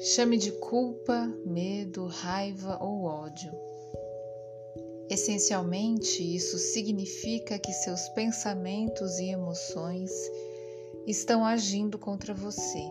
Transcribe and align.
Chame 0.00 0.38
de 0.38 0.52
culpa, 0.52 1.26
medo, 1.44 2.06
raiva 2.06 2.78
ou 2.80 3.02
ódio. 3.02 3.52
Essencialmente, 5.10 6.22
isso 6.22 6.56
significa 6.56 7.58
que 7.58 7.72
seus 7.72 8.08
pensamentos 8.10 9.18
e 9.18 9.30
emoções 9.30 10.12
estão 11.04 11.44
agindo 11.44 11.98
contra 11.98 12.32
você. 12.32 12.82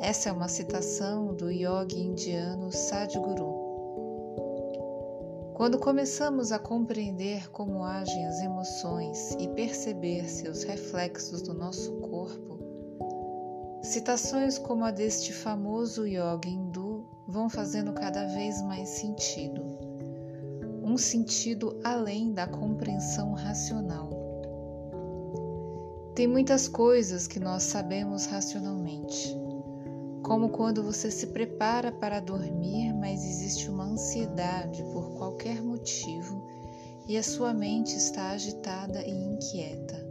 Essa 0.00 0.30
é 0.30 0.32
uma 0.32 0.48
citação 0.48 1.32
do 1.32 1.48
yogi 1.48 2.00
indiano 2.00 2.72
Sadhguru. 2.72 3.62
Quando 5.54 5.78
começamos 5.78 6.50
a 6.50 6.58
compreender 6.58 7.48
como 7.52 7.84
agem 7.84 8.26
as 8.26 8.40
emoções 8.40 9.36
e 9.38 9.46
perceber 9.46 10.28
seus 10.28 10.64
reflexos 10.64 11.40
no 11.42 11.54
nosso 11.54 11.92
corpo, 12.00 12.51
Citações 13.92 14.56
como 14.56 14.86
a 14.86 14.90
deste 14.90 15.34
famoso 15.34 16.06
yoga 16.06 16.48
hindu 16.48 17.04
vão 17.28 17.50
fazendo 17.50 17.92
cada 17.92 18.24
vez 18.24 18.62
mais 18.62 18.88
sentido, 18.88 19.60
um 20.82 20.96
sentido 20.96 21.78
além 21.84 22.32
da 22.32 22.46
compreensão 22.46 23.34
racional. 23.34 24.08
Tem 26.14 26.26
muitas 26.26 26.68
coisas 26.68 27.26
que 27.26 27.38
nós 27.38 27.64
sabemos 27.64 28.24
racionalmente, 28.24 29.36
como 30.22 30.48
quando 30.48 30.82
você 30.82 31.10
se 31.10 31.26
prepara 31.26 31.92
para 31.92 32.18
dormir, 32.18 32.94
mas 32.94 33.22
existe 33.22 33.68
uma 33.68 33.84
ansiedade 33.84 34.82
por 34.84 35.18
qualquer 35.18 35.62
motivo 35.62 36.42
e 37.06 37.18
a 37.18 37.22
sua 37.22 37.52
mente 37.52 37.94
está 37.94 38.30
agitada 38.30 39.02
e 39.06 39.10
inquieta. 39.10 40.01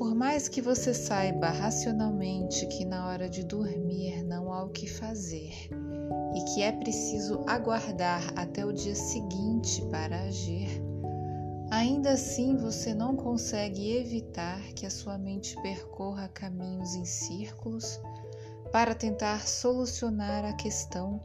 Por 0.00 0.14
mais 0.14 0.48
que 0.48 0.62
você 0.62 0.94
saiba 0.94 1.50
racionalmente 1.50 2.66
que 2.68 2.86
na 2.86 3.06
hora 3.06 3.28
de 3.28 3.44
dormir 3.44 4.24
não 4.24 4.50
há 4.50 4.64
o 4.64 4.70
que 4.70 4.88
fazer 4.88 5.52
e 6.34 6.40
que 6.46 6.62
é 6.62 6.72
preciso 6.72 7.44
aguardar 7.46 8.32
até 8.34 8.64
o 8.64 8.72
dia 8.72 8.94
seguinte 8.94 9.84
para 9.90 10.22
agir, 10.22 10.82
ainda 11.70 12.12
assim 12.12 12.56
você 12.56 12.94
não 12.94 13.14
consegue 13.14 13.94
evitar 13.94 14.62
que 14.72 14.86
a 14.86 14.90
sua 14.90 15.18
mente 15.18 15.54
percorra 15.60 16.28
caminhos 16.28 16.94
em 16.94 17.04
círculos 17.04 18.00
para 18.72 18.94
tentar 18.94 19.46
solucionar 19.46 20.46
a 20.46 20.54
questão, 20.54 21.20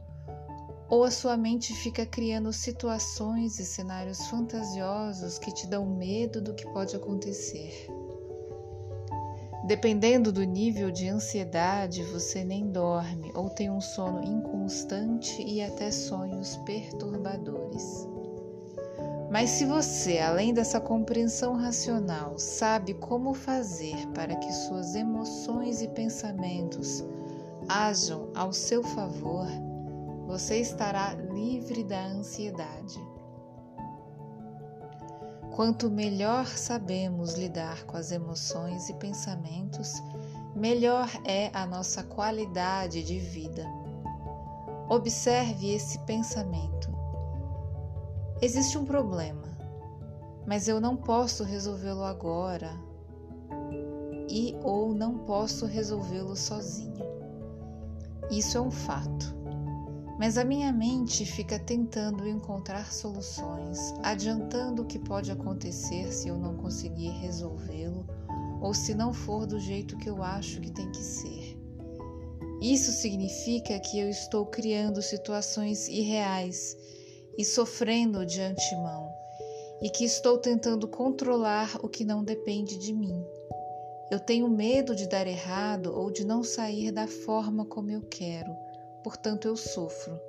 ou 0.90 1.02
a 1.02 1.10
sua 1.10 1.34
mente 1.34 1.72
fica 1.72 2.04
criando 2.04 2.52
situações 2.52 3.58
e 3.58 3.64
cenários 3.64 4.26
fantasiosos 4.26 5.38
que 5.38 5.50
te 5.50 5.66
dão 5.66 5.86
medo 5.86 6.42
do 6.42 6.52
que 6.52 6.66
pode 6.66 6.94
acontecer. 6.94 7.88
Dependendo 9.66 10.30
do 10.30 10.44
nível 10.44 10.92
de 10.92 11.08
ansiedade, 11.08 12.04
você 12.04 12.44
nem 12.44 12.70
dorme 12.70 13.32
ou 13.34 13.50
tem 13.50 13.68
um 13.68 13.80
sono 13.80 14.22
inconstante 14.22 15.42
e 15.42 15.60
até 15.60 15.90
sonhos 15.90 16.56
perturbadores. 16.58 18.08
Mas 19.28 19.50
se 19.50 19.64
você, 19.64 20.18
além 20.18 20.54
dessa 20.54 20.80
compreensão 20.80 21.56
racional, 21.56 22.38
sabe 22.38 22.94
como 22.94 23.34
fazer 23.34 24.06
para 24.14 24.36
que 24.36 24.52
suas 24.52 24.94
emoções 24.94 25.82
e 25.82 25.88
pensamentos 25.88 27.04
ajam 27.68 28.30
ao 28.36 28.52
seu 28.52 28.84
favor, 28.84 29.48
você 30.28 30.58
estará 30.60 31.12
livre 31.14 31.82
da 31.82 32.06
ansiedade. 32.06 33.00
Quanto 35.56 35.90
melhor 35.90 36.46
sabemos 36.48 37.32
lidar 37.32 37.84
com 37.84 37.96
as 37.96 38.12
emoções 38.12 38.90
e 38.90 38.92
pensamentos, 38.92 40.02
melhor 40.54 41.08
é 41.24 41.50
a 41.54 41.64
nossa 41.66 42.02
qualidade 42.02 43.02
de 43.02 43.18
vida. 43.18 43.64
Observe 44.86 45.72
esse 45.72 45.98
pensamento. 46.00 46.94
Existe 48.42 48.76
um 48.76 48.84
problema, 48.84 49.48
mas 50.46 50.68
eu 50.68 50.78
não 50.78 50.94
posso 50.94 51.42
resolvê-lo 51.42 52.04
agora 52.04 52.78
e 54.28 54.54
ou 54.62 54.94
não 54.94 55.20
posso 55.20 55.64
resolvê-lo 55.64 56.36
sozinho. 56.36 57.02
Isso 58.30 58.58
é 58.58 58.60
um 58.60 58.70
fato 58.70 59.34
mas 60.18 60.38
a 60.38 60.44
minha 60.44 60.72
mente 60.72 61.26
fica 61.26 61.58
tentando 61.58 62.26
encontrar 62.26 62.92
soluções, 62.92 63.78
adiantando 64.02 64.82
o 64.82 64.86
que 64.86 64.98
pode 64.98 65.30
acontecer 65.30 66.10
se 66.12 66.28
eu 66.28 66.38
não 66.38 66.56
conseguir 66.56 67.10
resolvê-lo 67.20 68.06
ou 68.60 68.72
se 68.72 68.94
não 68.94 69.12
for 69.12 69.46
do 69.46 69.60
jeito 69.60 69.96
que 69.98 70.08
eu 70.08 70.22
acho 70.22 70.60
que 70.60 70.70
tem 70.70 70.90
que 70.90 71.02
ser. 71.02 71.58
Isso 72.62 72.90
significa 72.90 73.78
que 73.78 73.98
eu 73.98 74.08
estou 74.08 74.46
criando 74.46 75.02
situações 75.02 75.88
irreais 75.88 76.74
e 77.36 77.44
sofrendo 77.44 78.24
de 78.24 78.40
antemão, 78.40 79.12
e 79.82 79.90
que 79.90 80.04
estou 80.04 80.38
tentando 80.38 80.88
controlar 80.88 81.76
o 81.82 81.88
que 81.88 82.02
não 82.02 82.24
depende 82.24 82.78
de 82.78 82.94
mim. 82.94 83.22
Eu 84.10 84.18
tenho 84.18 84.48
medo 84.48 84.96
de 84.96 85.06
dar 85.06 85.26
errado 85.26 85.92
ou 85.94 86.10
de 86.10 86.24
não 86.24 86.42
sair 86.42 86.90
da 86.90 87.06
forma 87.06 87.66
como 87.66 87.90
eu 87.90 88.00
quero 88.00 88.65
portanto 89.06 89.46
eu 89.46 89.56
sofro. 89.56 90.20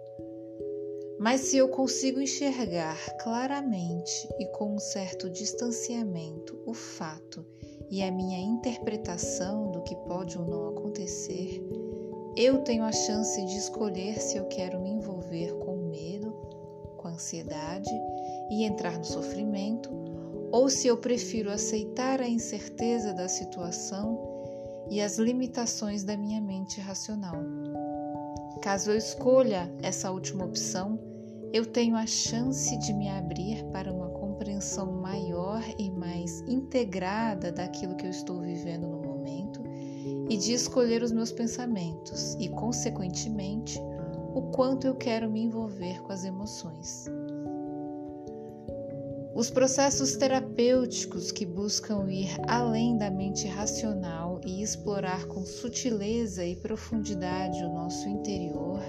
Mas 1.20 1.42
se 1.42 1.58
eu 1.58 1.68
consigo 1.68 2.22
enxergar 2.22 2.96
claramente 3.18 4.30
e 4.38 4.46
com 4.52 4.76
um 4.76 4.78
certo 4.78 5.32
distanciamento 5.32 6.62
o 6.64 6.76
fato 6.76 7.44
e 7.90 8.04
a 8.04 8.12
minha 8.12 8.38
interpretação 8.38 9.72
do 9.72 9.82
que 9.82 9.96
pode 9.96 10.38
ou 10.38 10.46
não 10.46 10.68
acontecer, 10.68 11.60
eu 12.36 12.60
tenho 12.60 12.84
a 12.84 12.92
chance 12.92 13.44
de 13.48 13.58
escolher 13.58 14.20
se 14.20 14.38
eu 14.38 14.46
quero 14.46 14.80
me 14.80 14.92
envolver 14.92 15.56
com 15.56 15.78
medo, 15.78 16.32
com 16.98 17.08
ansiedade 17.08 17.90
e 18.52 18.64
entrar 18.64 18.96
no 18.96 19.06
sofrimento, 19.06 19.90
ou 20.52 20.70
se 20.70 20.86
eu 20.86 20.98
prefiro 20.98 21.50
aceitar 21.50 22.22
a 22.22 22.30
incerteza 22.30 23.12
da 23.12 23.28
situação 23.28 24.86
e 24.88 25.02
as 25.02 25.18
limitações 25.18 26.04
da 26.04 26.16
minha 26.16 26.40
mente 26.40 26.80
racional. 26.80 27.42
Caso 28.62 28.92
eu 28.92 28.98
escolha 28.98 29.72
essa 29.82 30.12
última 30.12 30.44
opção, 30.44 31.00
eu 31.54 31.66
tenho 31.66 31.96
a 31.96 32.06
chance 32.06 32.78
de 32.80 32.94
me 32.94 33.08
abrir 33.08 33.64
para 33.72 33.94
uma 33.94 34.10
compreensão 34.10 34.92
maior 34.92 35.64
e 35.80 35.90
mais 35.92 36.42
integrada 36.42 37.52
daquilo 37.52 37.96
que 37.96 38.06
eu 38.06 38.10
estou 38.10 38.42
vivendo 38.42 38.88
no 38.88 39.02
momento 39.02 39.62
e 40.30 40.36
de 40.38 40.54
escolher 40.54 41.02
os 41.02 41.12
meus 41.12 41.32
pensamentos 41.32 42.36
e, 42.40 42.50
consequentemente, 42.50 43.80
o 44.34 44.42
quanto 44.52 44.86
eu 44.86 44.96
quero 44.96 45.30
me 45.30 45.42
envolver 45.44 46.02
com 46.02 46.12
as 46.12 46.26
emoções. 46.26 47.06
Os 49.34 49.50
processos 49.50 50.16
terapêuticos 50.16 51.32
que 51.32 51.46
buscam 51.46 52.10
ir 52.10 52.36
além 52.48 52.98
da 52.98 53.10
mente 53.10 53.48
racional 53.48 54.27
e 54.48 54.64
explorar 54.64 55.28
com 55.28 55.46
sutileza 55.46 56.46
e 56.46 56.56
profundidade 56.56 57.62
o 57.64 57.70
nosso 57.70 58.08
interior 58.08 58.82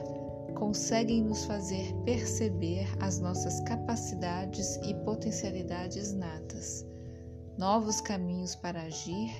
conseguem 0.54 1.22
nos 1.22 1.44
fazer 1.44 1.92
perceber 2.04 2.88
as 3.00 3.19
nossas 3.19 3.60
capacidades 3.60 4.76
e 4.84 4.94
potencialidades 5.04 6.12
natas, 6.12 6.86
novos 7.56 8.00
caminhos 8.00 8.54
para 8.54 8.82
agir 8.82 9.30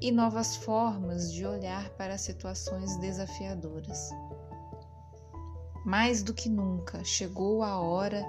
e 0.00 0.10
novas 0.10 0.56
formas 0.56 1.32
de 1.32 1.46
olhar 1.46 1.88
para 1.90 2.18
situações 2.18 2.96
desafiadoras. 2.98 4.10
Mais 5.84 6.22
do 6.22 6.32
que 6.34 6.48
nunca 6.48 7.02
chegou 7.04 7.62
a 7.62 7.80
hora 7.80 8.22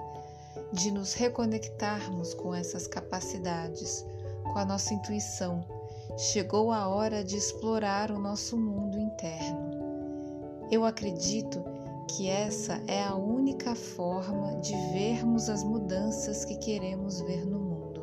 de 0.72 0.90
nos 0.90 1.14
reconectarmos 1.14 2.34
com 2.34 2.54
essas 2.54 2.86
capacidades, 2.86 4.04
com 4.42 4.58
a 4.58 4.64
nossa 4.64 4.94
intuição. 4.94 5.75
Chegou 6.18 6.72
a 6.72 6.88
hora 6.88 7.22
de 7.22 7.36
explorar 7.36 8.10
o 8.10 8.18
nosso 8.18 8.56
mundo 8.56 8.98
interno. 8.98 10.66
Eu 10.70 10.82
acredito 10.82 11.62
que 12.08 12.26
essa 12.26 12.80
é 12.86 13.04
a 13.04 13.14
única 13.14 13.74
forma 13.74 14.56
de 14.60 14.74
vermos 14.94 15.50
as 15.50 15.62
mudanças 15.62 16.42
que 16.46 16.56
queremos 16.56 17.20
ver 17.20 17.44
no 17.44 17.58
mundo, 17.58 18.00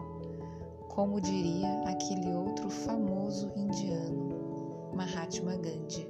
como 0.90 1.20
diria 1.20 1.82
aquele 1.88 2.32
outro 2.36 2.70
famoso 2.70 3.52
indiano, 3.56 4.92
Mahatma 4.94 5.56
Gandhi. 5.56 6.08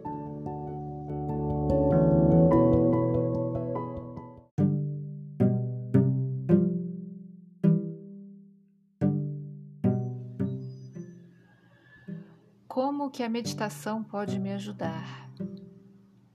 Que 13.14 13.22
a 13.22 13.30
meditação 13.30 14.04
pode 14.04 14.40
me 14.40 14.52
ajudar? 14.54 15.30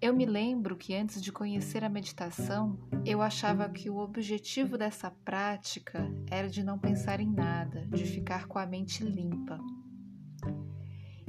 Eu 0.01 0.15
me 0.15 0.25
lembro 0.25 0.77
que 0.77 0.95
antes 0.95 1.21
de 1.21 1.33
conhecer 1.33 1.83
a 1.83 1.89
meditação, 1.89 2.79
eu 3.05 3.21
achava 3.21 3.69
que 3.69 3.91
o 3.91 3.97
objetivo 3.97 4.79
dessa 4.79 5.11
prática 5.11 6.09
era 6.31 6.49
de 6.49 6.63
não 6.63 6.79
pensar 6.79 7.19
em 7.19 7.29
nada, 7.29 7.85
de 7.89 8.05
ficar 8.05 8.47
com 8.47 8.61
a 8.61 8.65
mente 8.65 9.03
limpa. 9.03 9.59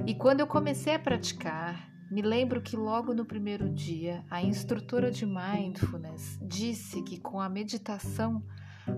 E 0.06 0.14
quando 0.14 0.38
eu 0.38 0.46
comecei 0.46 0.94
a 0.94 1.00
praticar, 1.00 1.90
me 2.12 2.22
lembro 2.22 2.62
que 2.62 2.76
logo 2.76 3.12
no 3.12 3.24
primeiro 3.24 3.68
dia, 3.68 4.24
a 4.30 4.40
instrutora 4.40 5.10
de 5.10 5.26
mindfulness 5.26 6.38
disse 6.40 7.02
que 7.02 7.18
com 7.18 7.40
a 7.40 7.48
meditação 7.48 8.40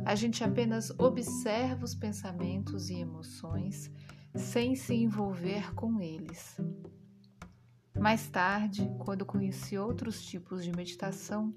a 0.04 0.14
gente 0.14 0.44
apenas 0.44 0.90
observa 0.98 1.82
os 1.82 1.94
pensamentos 1.94 2.90
e 2.90 2.96
emoções 2.96 3.90
sem 4.34 4.74
se 4.74 4.94
envolver 4.94 5.74
com 5.74 6.00
eles. 6.00 6.60
Mais 7.98 8.28
tarde, 8.28 8.90
quando 8.98 9.26
conheci 9.26 9.76
outros 9.76 10.24
tipos 10.24 10.64
de 10.64 10.72
meditação, 10.72 11.54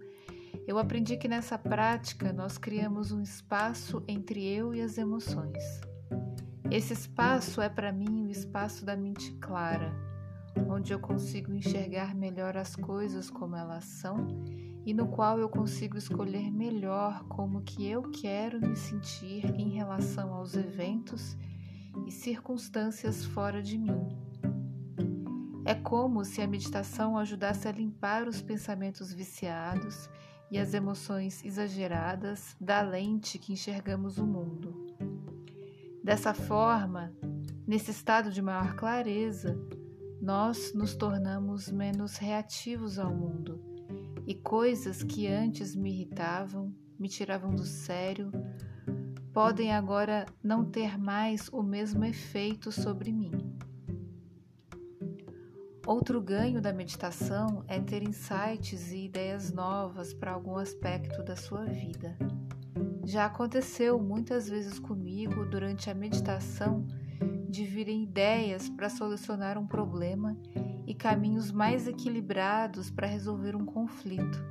eu 0.67 0.77
aprendi 0.77 1.17
que 1.17 1.27
nessa 1.27 1.57
prática 1.57 2.31
nós 2.33 2.57
criamos 2.57 3.11
um 3.11 3.21
espaço 3.21 4.03
entre 4.07 4.45
eu 4.45 4.73
e 4.73 4.81
as 4.81 4.97
emoções. 4.97 5.63
Esse 6.69 6.93
espaço 6.93 7.61
é 7.61 7.69
para 7.69 7.91
mim 7.91 8.25
o 8.25 8.29
espaço 8.29 8.85
da 8.85 8.95
mente 8.95 9.31
clara, 9.33 9.93
onde 10.67 10.93
eu 10.93 10.99
consigo 10.99 11.53
enxergar 11.53 12.15
melhor 12.15 12.57
as 12.57 12.75
coisas 12.75 13.29
como 13.29 13.55
elas 13.55 13.85
são 13.85 14.27
e 14.85 14.93
no 14.93 15.07
qual 15.07 15.39
eu 15.39 15.49
consigo 15.49 15.97
escolher 15.97 16.51
melhor 16.51 17.23
como 17.27 17.61
que 17.61 17.87
eu 17.87 18.03
quero 18.11 18.59
me 18.59 18.75
sentir 18.75 19.45
em 19.55 19.69
relação 19.69 20.33
aos 20.33 20.55
eventos 20.55 21.37
e 22.05 22.11
circunstâncias 22.11 23.25
fora 23.25 23.61
de 23.61 23.77
mim. 23.77 24.07
É 25.65 25.73
como 25.73 26.23
se 26.23 26.41
a 26.41 26.47
meditação 26.47 27.17
ajudasse 27.17 27.67
a 27.67 27.71
limpar 27.71 28.27
os 28.27 28.41
pensamentos 28.41 29.11
viciados 29.13 30.09
e 30.51 30.59
as 30.59 30.73
emoções 30.73 31.43
exageradas 31.43 32.55
da 32.61 32.81
lente 32.81 33.39
que 33.39 33.53
enxergamos 33.53 34.17
o 34.17 34.25
mundo. 34.25 34.85
Dessa 36.03 36.33
forma, 36.33 37.11
nesse 37.65 37.89
estado 37.89 38.31
de 38.31 38.41
maior 38.41 38.75
clareza, 38.75 39.57
nós 40.21 40.73
nos 40.73 40.95
tornamos 40.95 41.71
menos 41.71 42.17
reativos 42.17 42.99
ao 42.99 43.13
mundo 43.13 43.59
e 44.27 44.33
coisas 44.33 45.03
que 45.03 45.27
antes 45.27 45.75
me 45.75 45.91
irritavam, 45.91 46.73
me 46.97 47.07
tiravam 47.07 47.53
do 47.53 47.65
sério, 47.65 48.31
podem 49.35 49.73
agora 49.73 50.25
não 50.41 50.63
ter 50.63 50.97
mais 50.97 51.49
o 51.49 51.61
mesmo 51.61 52.05
efeito 52.05 52.71
sobre 52.71 53.11
mim. 53.11 53.33
Outro 55.85 56.21
ganho 56.21 56.61
da 56.61 56.71
meditação 56.71 57.61
é 57.67 57.77
ter 57.81 58.01
insights 58.01 58.93
e 58.93 59.03
ideias 59.03 59.51
novas 59.51 60.13
para 60.13 60.31
algum 60.31 60.55
aspecto 60.55 61.21
da 61.21 61.35
sua 61.35 61.65
vida. 61.65 62.17
Já 63.03 63.25
aconteceu 63.25 63.99
muitas 63.99 64.47
vezes 64.47 64.79
comigo 64.79 65.43
durante 65.43 65.89
a 65.89 65.93
meditação 65.93 66.87
de 67.49 67.65
virem 67.65 68.03
ideias 68.03 68.69
para 68.69 68.89
solucionar 68.89 69.57
um 69.57 69.67
problema 69.67 70.37
e 70.87 70.95
caminhos 70.95 71.51
mais 71.51 71.89
equilibrados 71.89 72.89
para 72.89 73.05
resolver 73.05 73.53
um 73.53 73.65
conflito. 73.65 74.41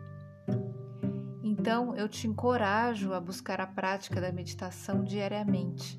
Então 1.64 1.96
eu 1.96 2.06
te 2.10 2.28
encorajo 2.28 3.14
a 3.14 3.18
buscar 3.18 3.58
a 3.58 3.66
prática 3.66 4.20
da 4.20 4.30
meditação 4.30 5.02
diariamente, 5.02 5.98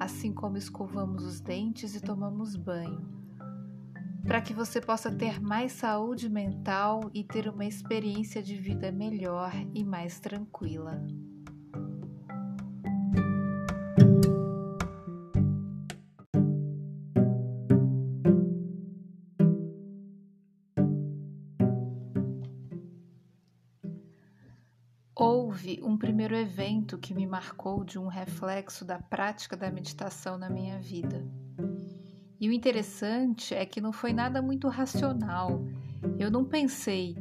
assim 0.00 0.32
como 0.32 0.56
escovamos 0.56 1.22
os 1.22 1.38
dentes 1.38 1.94
e 1.94 2.00
tomamos 2.00 2.56
banho 2.56 3.12
para 4.26 4.40
que 4.40 4.54
você 4.54 4.80
possa 4.80 5.12
ter 5.12 5.38
mais 5.38 5.72
saúde 5.72 6.30
mental 6.30 7.10
e 7.12 7.22
ter 7.22 7.46
uma 7.46 7.66
experiência 7.66 8.42
de 8.42 8.56
vida 8.56 8.90
melhor 8.90 9.52
e 9.74 9.84
mais 9.84 10.18
tranquila. 10.18 11.04
Houve 25.52 25.82
um 25.82 25.98
primeiro 25.98 26.34
evento 26.34 26.96
que 26.96 27.12
me 27.12 27.26
marcou 27.26 27.84
de 27.84 27.98
um 27.98 28.06
reflexo 28.06 28.86
da 28.86 28.98
prática 28.98 29.54
da 29.54 29.70
meditação 29.70 30.38
na 30.38 30.48
minha 30.48 30.80
vida. 30.80 31.22
E 32.40 32.48
o 32.48 32.52
interessante 32.52 33.54
é 33.54 33.66
que 33.66 33.78
não 33.78 33.92
foi 33.92 34.14
nada 34.14 34.40
muito 34.40 34.66
racional. 34.68 35.62
Eu 36.18 36.30
não 36.30 36.42
pensei, 36.42 37.18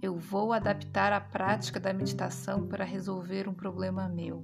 eu 0.00 0.16
vou 0.16 0.54
adaptar 0.54 1.12
a 1.12 1.20
prática 1.20 1.78
da 1.78 1.92
meditação 1.92 2.66
para 2.66 2.82
resolver 2.82 3.46
um 3.46 3.52
problema 3.52 4.08
meu. 4.08 4.42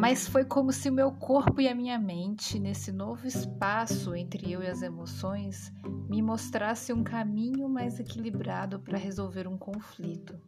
Mas 0.00 0.26
foi 0.26 0.46
como 0.46 0.72
se 0.72 0.88
o 0.88 0.92
meu 0.94 1.12
corpo 1.12 1.60
e 1.60 1.68
a 1.68 1.74
minha 1.74 1.98
mente, 1.98 2.58
nesse 2.58 2.90
novo 2.90 3.26
espaço 3.26 4.14
entre 4.14 4.50
eu 4.50 4.62
e 4.62 4.66
as 4.66 4.80
emoções, 4.80 5.70
me 6.08 6.22
mostrasse 6.22 6.90
um 6.90 7.04
caminho 7.04 7.68
mais 7.68 8.00
equilibrado 8.00 8.80
para 8.80 8.96
resolver 8.96 9.46
um 9.46 9.58
conflito. 9.58 10.40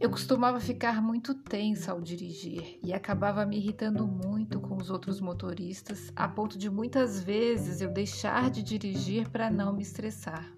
Eu 0.00 0.08
costumava 0.08 0.58
ficar 0.58 1.02
muito 1.02 1.34
tensa 1.34 1.92
ao 1.92 2.00
dirigir 2.00 2.78
e 2.82 2.94
acabava 2.94 3.44
me 3.44 3.58
irritando 3.58 4.06
muito 4.06 4.58
com 4.58 4.78
os 4.78 4.88
outros 4.88 5.20
motoristas, 5.20 6.10
a 6.16 6.26
ponto 6.26 6.56
de 6.56 6.70
muitas 6.70 7.22
vezes 7.22 7.82
eu 7.82 7.92
deixar 7.92 8.50
de 8.50 8.62
dirigir 8.62 9.28
para 9.28 9.50
não 9.50 9.74
me 9.74 9.82
estressar. 9.82 10.50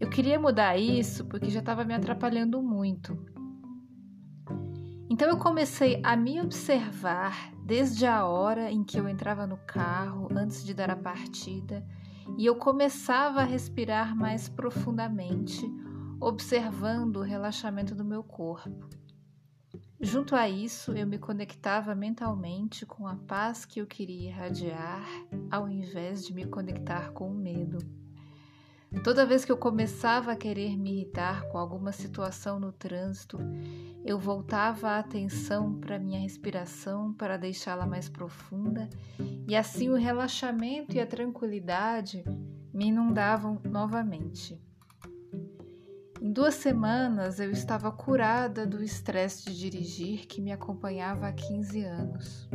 Eu 0.00 0.10
queria 0.10 0.40
mudar 0.40 0.76
isso 0.76 1.24
porque 1.26 1.50
já 1.50 1.60
estava 1.60 1.84
me 1.84 1.94
atrapalhando 1.94 2.60
muito. 2.60 3.39
Então 5.20 5.28
eu 5.28 5.36
comecei 5.36 6.00
a 6.02 6.16
me 6.16 6.40
observar 6.40 7.52
desde 7.62 8.06
a 8.06 8.24
hora 8.24 8.70
em 8.70 8.82
que 8.82 8.98
eu 8.98 9.06
entrava 9.06 9.46
no 9.46 9.58
carro 9.58 10.28
antes 10.34 10.64
de 10.64 10.72
dar 10.72 10.88
a 10.88 10.96
partida 10.96 11.86
e 12.38 12.46
eu 12.46 12.56
começava 12.56 13.42
a 13.42 13.44
respirar 13.44 14.16
mais 14.16 14.48
profundamente 14.48 15.62
observando 16.18 17.16
o 17.18 17.22
relaxamento 17.22 17.94
do 17.94 18.02
meu 18.02 18.22
corpo. 18.22 18.88
Junto 20.00 20.34
a 20.34 20.48
isso, 20.48 20.92
eu 20.92 21.06
me 21.06 21.18
conectava 21.18 21.94
mentalmente 21.94 22.86
com 22.86 23.06
a 23.06 23.16
paz 23.16 23.66
que 23.66 23.78
eu 23.78 23.86
queria 23.86 24.30
irradiar, 24.30 25.06
ao 25.50 25.68
invés 25.68 26.24
de 26.24 26.32
me 26.32 26.46
conectar 26.46 27.12
com 27.12 27.28
o 27.28 27.34
medo. 27.34 27.99
Toda 29.04 29.24
vez 29.24 29.44
que 29.44 29.52
eu 29.52 29.56
começava 29.56 30.32
a 30.32 30.36
querer 30.36 30.76
me 30.76 30.92
irritar 30.92 31.48
com 31.48 31.56
alguma 31.56 31.92
situação 31.92 32.58
no 32.58 32.72
trânsito, 32.72 33.38
eu 34.04 34.18
voltava 34.18 34.90
a 34.90 34.98
atenção 34.98 35.74
para 35.80 35.98
minha 35.98 36.20
respiração 36.20 37.12
para 37.14 37.36
deixá-la 37.36 37.86
mais 37.86 38.08
profunda, 38.08 38.90
e 39.48 39.54
assim 39.56 39.88
o 39.88 39.94
relaxamento 39.94 40.96
e 40.96 41.00
a 41.00 41.06
tranquilidade 41.06 42.24
me 42.74 42.88
inundavam 42.88 43.60
novamente. 43.64 44.60
Em 46.20 46.30
duas 46.30 46.54
semanas 46.54 47.40
eu 47.40 47.50
estava 47.50 47.90
curada 47.90 48.66
do 48.66 48.82
estresse 48.82 49.44
de 49.44 49.58
dirigir 49.58 50.26
que 50.26 50.42
me 50.42 50.52
acompanhava 50.52 51.26
há 51.26 51.32
15 51.32 51.82
anos. 51.84 52.48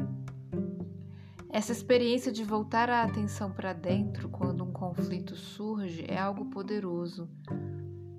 Essa 1.56 1.72
experiência 1.72 2.34
de 2.34 2.44
voltar 2.44 2.90
a 2.90 3.02
atenção 3.04 3.50
para 3.50 3.72
dentro 3.72 4.28
quando 4.28 4.62
um 4.62 4.74
conflito 4.74 5.38
surge 5.38 6.04
é 6.06 6.18
algo 6.18 6.48
poderoso, 6.48 7.30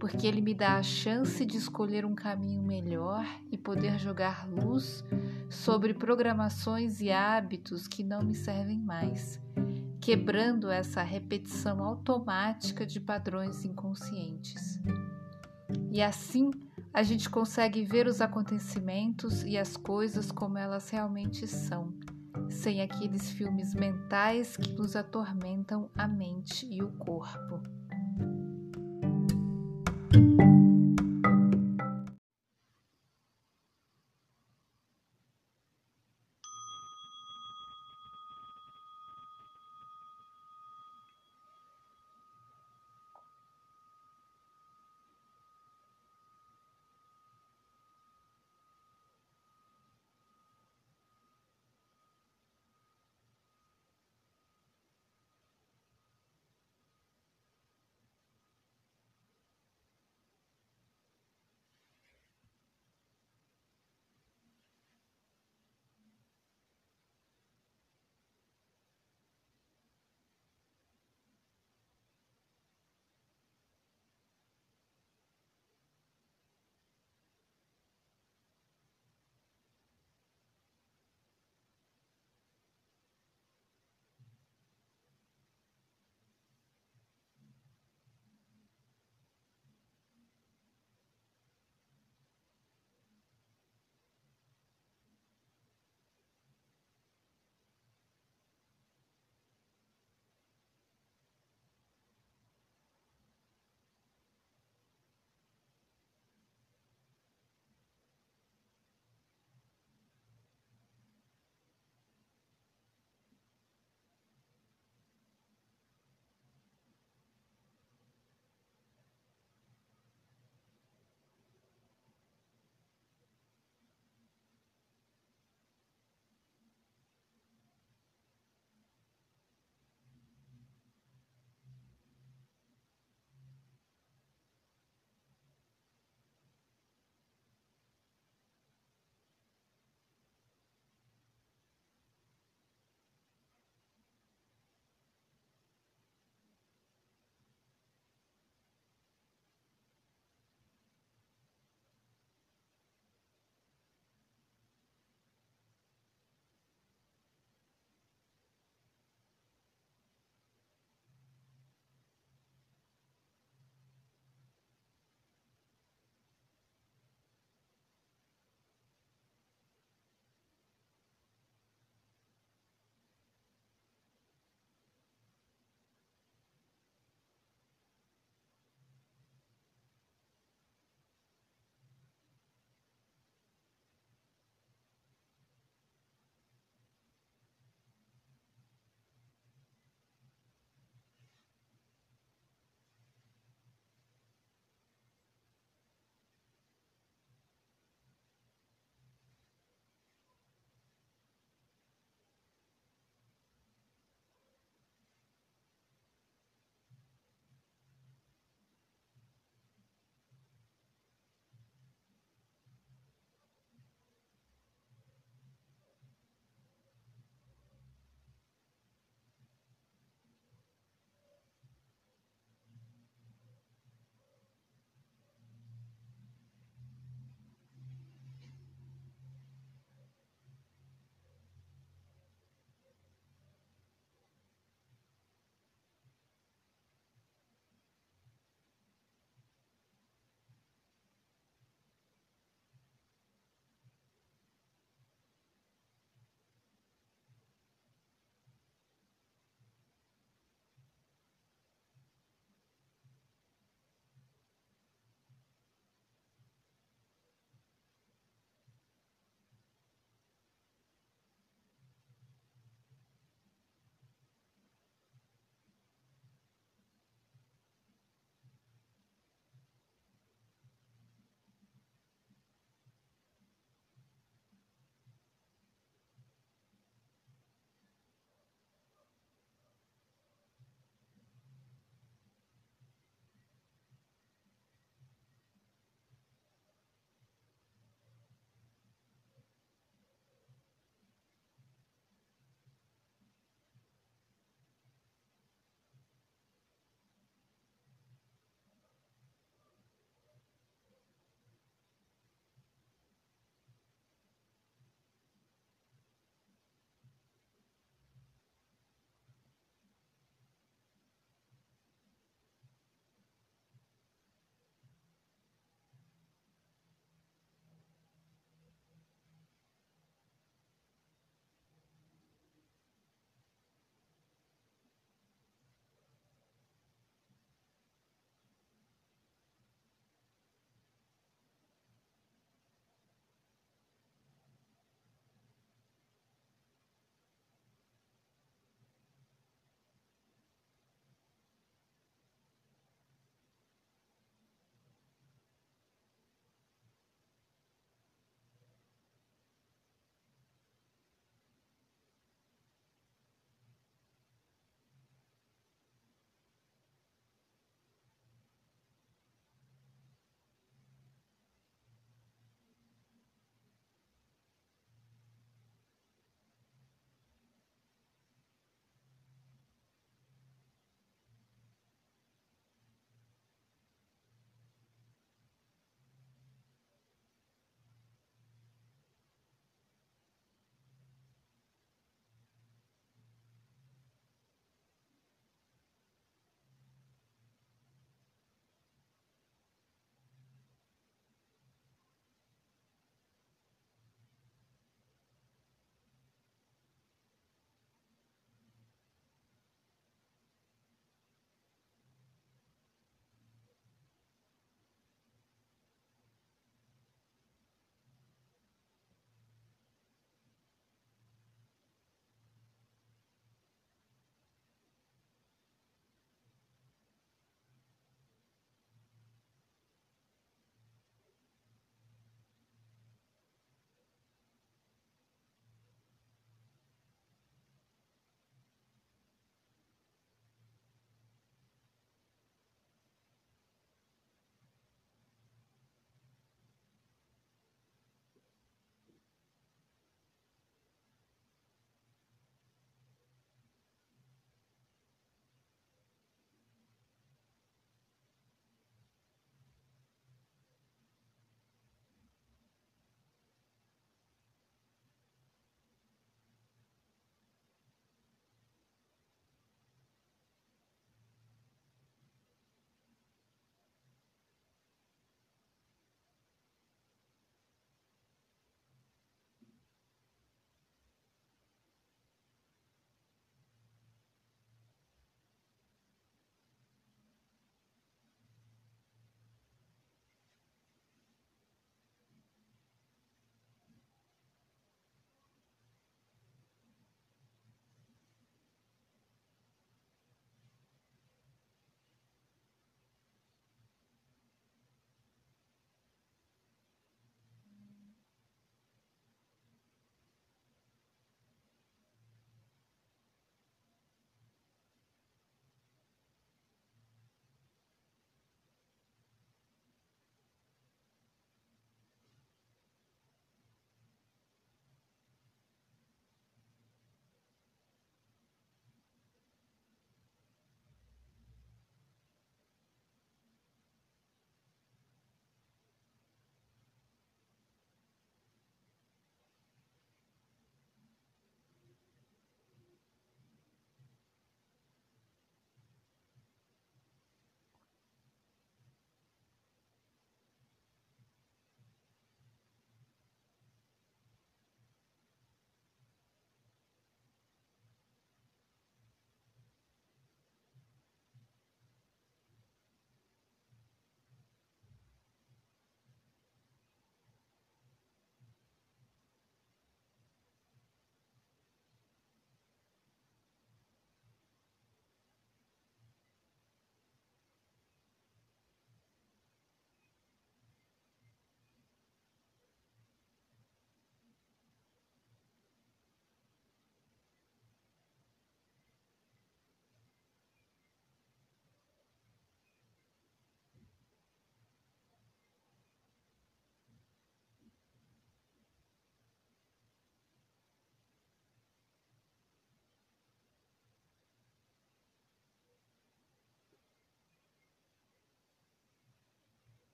porque 0.00 0.26
ele 0.26 0.40
me 0.40 0.54
dá 0.54 0.78
a 0.78 0.82
chance 0.82 1.44
de 1.44 1.58
escolher 1.58 2.06
um 2.06 2.14
caminho 2.14 2.62
melhor 2.62 3.26
e 3.52 3.58
poder 3.58 3.98
jogar 3.98 4.48
luz 4.48 5.04
sobre 5.50 5.92
programações 5.92 7.02
e 7.02 7.12
hábitos 7.12 7.86
que 7.86 8.02
não 8.02 8.22
me 8.22 8.34
servem 8.34 8.78
mais, 8.78 9.38
quebrando 10.00 10.70
essa 10.70 11.02
repetição 11.02 11.84
automática 11.84 12.86
de 12.86 12.98
padrões 12.98 13.66
inconscientes. 13.66 14.80
E 15.90 16.00
assim 16.00 16.50
a 16.90 17.02
gente 17.02 17.28
consegue 17.28 17.84
ver 17.84 18.06
os 18.06 18.22
acontecimentos 18.22 19.44
e 19.44 19.58
as 19.58 19.76
coisas 19.76 20.32
como 20.32 20.56
elas 20.56 20.88
realmente 20.88 21.46
são, 21.46 21.92
sem 22.50 22.82
aqueles 22.82 23.30
filmes 23.30 23.74
mentais 23.74 24.56
que 24.56 24.72
nos 24.72 24.96
atormentam 24.96 25.90
a 25.96 26.06
mente 26.06 26.66
e 26.66 26.82
o 26.82 26.90
corpo. 26.92 27.60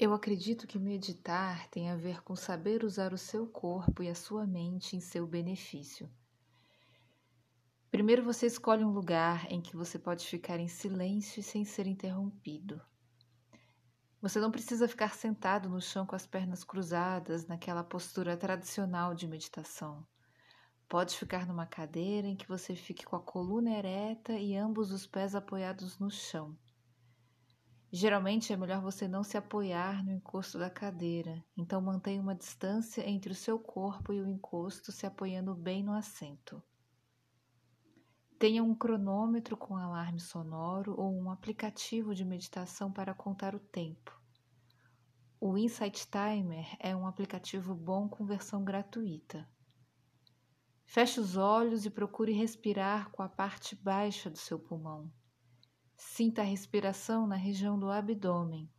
Eu 0.00 0.14
acredito 0.14 0.64
que 0.64 0.78
meditar 0.78 1.68
tem 1.70 1.90
a 1.90 1.96
ver 1.96 2.22
com 2.22 2.36
saber 2.36 2.84
usar 2.84 3.12
o 3.12 3.18
seu 3.18 3.48
corpo 3.48 4.00
e 4.00 4.08
a 4.08 4.14
sua 4.14 4.46
mente 4.46 4.94
em 4.94 5.00
seu 5.00 5.26
benefício. 5.26 6.08
Primeiro 7.90 8.22
você 8.22 8.46
escolhe 8.46 8.84
um 8.84 8.92
lugar 8.92 9.50
em 9.50 9.60
que 9.60 9.74
você 9.74 9.98
pode 9.98 10.24
ficar 10.24 10.60
em 10.60 10.68
silêncio 10.68 11.40
e 11.40 11.42
sem 11.42 11.64
ser 11.64 11.88
interrompido. 11.88 12.80
Você 14.22 14.38
não 14.38 14.52
precisa 14.52 14.86
ficar 14.86 15.16
sentado 15.16 15.68
no 15.68 15.80
chão 15.80 16.06
com 16.06 16.14
as 16.14 16.28
pernas 16.28 16.62
cruzadas, 16.62 17.48
naquela 17.48 17.82
postura 17.82 18.36
tradicional 18.36 19.16
de 19.16 19.26
meditação. 19.26 20.06
Pode 20.88 21.18
ficar 21.18 21.44
numa 21.44 21.66
cadeira 21.66 22.28
em 22.28 22.36
que 22.36 22.46
você 22.46 22.76
fique 22.76 23.04
com 23.04 23.16
a 23.16 23.20
coluna 23.20 23.76
ereta 23.76 24.34
e 24.34 24.54
ambos 24.54 24.92
os 24.92 25.08
pés 25.08 25.34
apoiados 25.34 25.98
no 25.98 26.08
chão. 26.08 26.56
Geralmente 27.90 28.52
é 28.52 28.56
melhor 28.56 28.82
você 28.82 29.08
não 29.08 29.24
se 29.24 29.38
apoiar 29.38 30.04
no 30.04 30.12
encosto 30.12 30.58
da 30.58 30.68
cadeira, 30.68 31.42
então 31.56 31.80
mantenha 31.80 32.20
uma 32.20 32.34
distância 32.34 33.08
entre 33.08 33.32
o 33.32 33.34
seu 33.34 33.58
corpo 33.58 34.12
e 34.12 34.20
o 34.20 34.28
encosto, 34.28 34.92
se 34.92 35.06
apoiando 35.06 35.54
bem 35.54 35.82
no 35.82 35.94
assento. 35.94 36.62
Tenha 38.38 38.62
um 38.62 38.74
cronômetro 38.74 39.56
com 39.56 39.74
alarme 39.74 40.20
sonoro 40.20 40.94
ou 41.00 41.12
um 41.12 41.30
aplicativo 41.30 42.14
de 42.14 42.26
meditação 42.26 42.92
para 42.92 43.14
contar 43.14 43.54
o 43.54 43.58
tempo. 43.58 44.20
O 45.40 45.56
Insight 45.56 46.06
Timer 46.10 46.76
é 46.78 46.94
um 46.94 47.06
aplicativo 47.06 47.74
bom 47.74 48.06
com 48.06 48.26
versão 48.26 48.62
gratuita. 48.62 49.48
Feche 50.84 51.20
os 51.20 51.36
olhos 51.36 51.86
e 51.86 51.90
procure 51.90 52.32
respirar 52.32 53.10
com 53.10 53.22
a 53.22 53.28
parte 53.28 53.74
baixa 53.74 54.28
do 54.28 54.36
seu 54.36 54.58
pulmão. 54.58 55.10
Sinta 56.00 56.42
a 56.42 56.44
respiração 56.44 57.26
na 57.26 57.34
região 57.34 57.76
do 57.76 57.90
abdômen. 57.90 58.70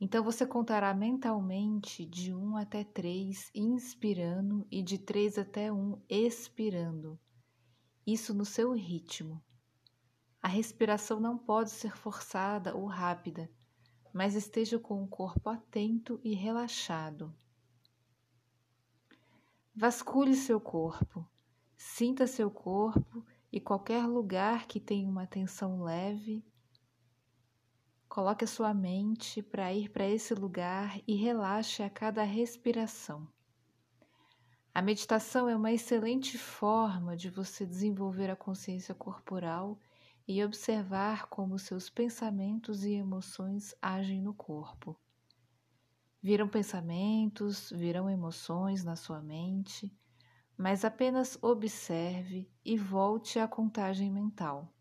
Então 0.00 0.22
você 0.22 0.46
contará 0.46 0.94
mentalmente 0.94 2.06
de 2.06 2.32
1 2.32 2.56
até 2.56 2.84
3 2.84 3.50
inspirando 3.52 4.64
e 4.70 4.80
de 4.80 4.96
3 4.96 5.38
até 5.38 5.72
1 5.72 6.00
expirando 6.08 7.18
isso 8.06 8.32
no 8.32 8.44
seu 8.44 8.72
ritmo. 8.72 9.42
A 10.40 10.46
respiração 10.46 11.18
não 11.18 11.36
pode 11.36 11.70
ser 11.70 11.96
forçada 11.96 12.76
ou 12.76 12.86
rápida, 12.86 13.50
mas 14.14 14.36
esteja 14.36 14.78
com 14.78 15.02
o 15.02 15.08
corpo 15.08 15.50
atento 15.50 16.20
e 16.22 16.32
relaxado. 16.32 17.34
Vasculhe 19.74 20.36
seu 20.36 20.60
corpo, 20.60 21.28
sinta 21.76 22.24
seu 22.28 22.52
corpo 22.52 23.26
e 23.52 23.60
qualquer 23.60 24.06
lugar 24.06 24.66
que 24.66 24.78
tenha 24.78 25.08
uma 25.08 25.26
tensão 25.26 25.82
leve. 25.82 26.44
Coloque 28.08 28.44
a 28.44 28.48
sua 28.48 28.72
mente 28.72 29.42
para 29.42 29.72
ir 29.72 29.90
para 29.90 30.08
esse 30.08 30.34
lugar 30.34 31.00
e 31.06 31.14
relaxe 31.14 31.82
a 31.82 31.90
cada 31.90 32.22
respiração. 32.22 33.28
A 34.74 34.80
meditação 34.80 35.48
é 35.48 35.56
uma 35.56 35.72
excelente 35.72 36.38
forma 36.38 37.16
de 37.16 37.30
você 37.30 37.66
desenvolver 37.66 38.30
a 38.30 38.36
consciência 38.36 38.94
corporal 38.94 39.78
e 40.26 40.44
observar 40.44 41.26
como 41.28 41.58
seus 41.58 41.88
pensamentos 41.88 42.84
e 42.84 42.92
emoções 42.92 43.74
agem 43.80 44.20
no 44.20 44.34
corpo. 44.34 44.96
Virão 46.22 46.48
pensamentos, 46.48 47.70
virão 47.70 48.10
emoções 48.10 48.84
na 48.84 48.94
sua 48.94 49.20
mente, 49.22 49.92
mas 50.58 50.84
apenas 50.84 51.38
observe 51.40 52.50
e 52.64 52.76
volte 52.76 53.38
à 53.38 53.46
contagem 53.46 54.10
mental. 54.10 54.74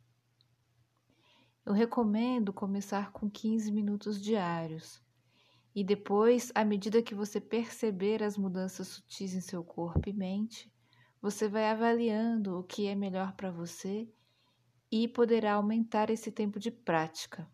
Eu 1.63 1.71
recomendo 1.71 2.51
começar 2.51 3.11
com 3.11 3.29
15 3.29 3.71
minutos 3.71 4.19
diários 4.19 4.99
e 5.75 5.83
depois, 5.83 6.51
à 6.55 6.65
medida 6.65 7.03
que 7.03 7.13
você 7.13 7.39
perceber 7.39 8.23
as 8.23 8.35
mudanças 8.35 8.87
sutis 8.87 9.35
em 9.35 9.41
seu 9.41 9.63
corpo 9.63 10.09
e 10.09 10.13
mente, 10.13 10.73
você 11.21 11.47
vai 11.47 11.69
avaliando 11.69 12.57
o 12.57 12.63
que 12.63 12.87
é 12.87 12.95
melhor 12.95 13.33
para 13.33 13.51
você 13.51 14.09
e 14.91 15.07
poderá 15.07 15.53
aumentar 15.53 16.09
esse 16.09 16.31
tempo 16.31 16.59
de 16.59 16.71
prática. 16.71 17.47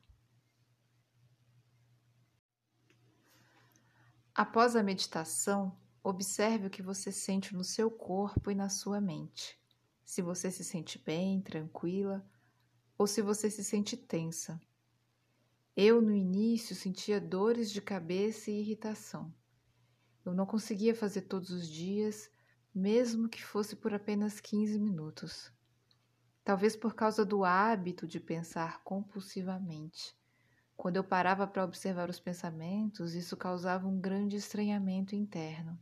Após 4.33 4.77
a 4.77 4.83
meditação, 4.83 5.77
observe 6.03 6.67
o 6.67 6.69
que 6.69 6.81
você 6.81 7.11
sente 7.11 7.55
no 7.55 7.63
seu 7.63 7.89
corpo 7.89 8.51
e 8.51 8.55
na 8.55 8.67
sua 8.67 8.99
mente. 8.99 9.57
Se 10.03 10.21
você 10.21 10.51
se 10.51 10.63
sente 10.63 10.99
bem, 10.99 11.39
tranquila, 11.41 12.25
ou 12.97 13.07
se 13.07 13.21
você 13.21 13.49
se 13.49 13.63
sente 13.63 13.95
tensa. 13.95 14.59
Eu, 15.75 16.01
no 16.01 16.13
início, 16.13 16.75
sentia 16.75 17.21
dores 17.21 17.71
de 17.71 17.81
cabeça 17.81 18.51
e 18.51 18.59
irritação. 18.59 19.33
Eu 20.25 20.33
não 20.33 20.45
conseguia 20.45 20.93
fazer 20.93 21.21
todos 21.21 21.49
os 21.49 21.67
dias, 21.67 22.29
mesmo 22.75 23.29
que 23.29 23.43
fosse 23.43 23.75
por 23.75 23.93
apenas 23.93 24.41
15 24.41 24.77
minutos. 24.79 25.51
Talvez 26.43 26.75
por 26.75 26.93
causa 26.93 27.25
do 27.25 27.45
hábito 27.45 28.05
de 28.05 28.19
pensar 28.19 28.83
compulsivamente. 28.83 30.13
Quando 30.75 30.97
eu 30.97 31.03
parava 31.03 31.47
para 31.47 31.63
observar 31.63 32.09
os 32.09 32.19
pensamentos, 32.19 33.15
isso 33.15 33.37
causava 33.37 33.87
um 33.87 33.99
grande 33.99 34.35
estranhamento 34.35 35.15
interno. 35.15 35.79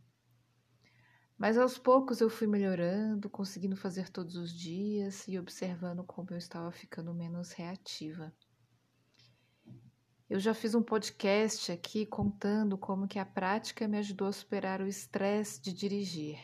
Mas 1.41 1.57
aos 1.57 1.75
poucos 1.75 2.21
eu 2.21 2.29
fui 2.29 2.45
melhorando, 2.45 3.27
conseguindo 3.27 3.75
fazer 3.75 4.11
todos 4.11 4.35
os 4.35 4.53
dias 4.53 5.27
e 5.27 5.39
observando 5.39 6.03
como 6.03 6.27
eu 6.29 6.37
estava 6.37 6.71
ficando 6.71 7.15
menos 7.15 7.51
reativa. 7.51 8.31
Eu 10.29 10.39
já 10.39 10.53
fiz 10.53 10.75
um 10.75 10.83
podcast 10.83 11.71
aqui 11.71 12.05
contando 12.05 12.77
como 12.77 13.07
que 13.07 13.17
a 13.17 13.25
prática 13.25 13.87
me 13.87 13.97
ajudou 13.97 14.27
a 14.27 14.31
superar 14.31 14.81
o 14.81 14.87
estresse 14.87 15.59
de 15.59 15.73
dirigir. 15.73 16.37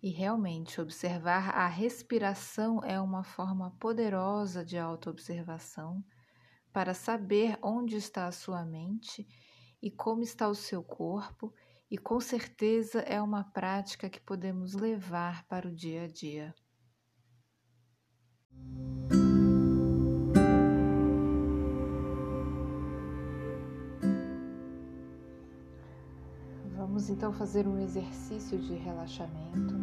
E 0.00 0.10
realmente, 0.10 0.80
observar 0.80 1.50
a 1.50 1.66
respiração 1.66 2.84
é 2.84 3.00
uma 3.00 3.24
forma 3.24 3.72
poderosa 3.80 4.64
de 4.64 4.78
autoobservação 4.78 6.04
para 6.72 6.94
saber 6.94 7.58
onde 7.60 7.96
está 7.96 8.28
a 8.28 8.32
sua 8.32 8.64
mente 8.64 9.26
e 9.82 9.90
como 9.90 10.22
está 10.22 10.48
o 10.48 10.54
seu 10.54 10.84
corpo, 10.84 11.52
e 11.90 11.98
com 11.98 12.20
certeza 12.20 13.00
é 13.00 13.20
uma 13.20 13.42
prática 13.42 14.08
que 14.08 14.20
podemos 14.20 14.74
levar 14.74 15.44
para 15.48 15.66
o 15.66 15.74
dia 15.74 16.04
a 16.04 16.06
dia. 16.06 16.54
Vamos 26.76 27.10
então 27.10 27.32
fazer 27.32 27.66
um 27.66 27.78
exercício 27.78 28.58
de 28.58 28.74
relaxamento. 28.74 29.74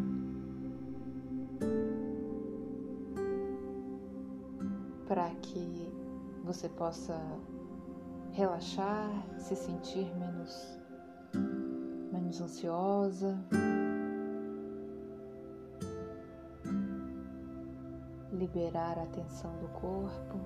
Para 5.07 5.29
que 5.35 5.91
você 6.43 6.69
possa 6.69 7.19
relaxar, 8.31 9.09
se 9.39 9.55
sentir 9.55 10.13
menos, 10.15 10.76
menos 12.27 12.41
ansiosa. 12.41 13.39
Liberar 18.33 18.99
a 18.99 19.05
tensão 19.07 19.57
do 19.59 19.67
corpo. 19.69 20.37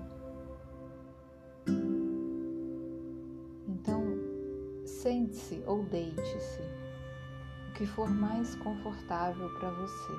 Sente-se 4.84 5.60
ou 5.66 5.82
deite-se, 5.86 6.62
o 7.68 7.72
que 7.74 7.84
for 7.84 8.08
mais 8.08 8.54
confortável 8.54 9.48
para 9.58 9.70
você. 9.72 10.12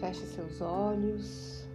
Feche 0.00 0.24
seus 0.24 0.62
olhos. 0.62 1.68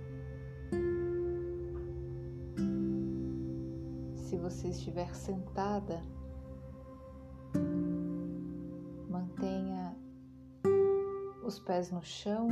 Se 4.27 4.35
você 4.35 4.67
estiver 4.67 5.15
sentada, 5.15 6.03
mantenha 9.09 9.95
os 11.45 11.59
pés 11.59 11.91
no 11.91 12.03
chão, 12.03 12.49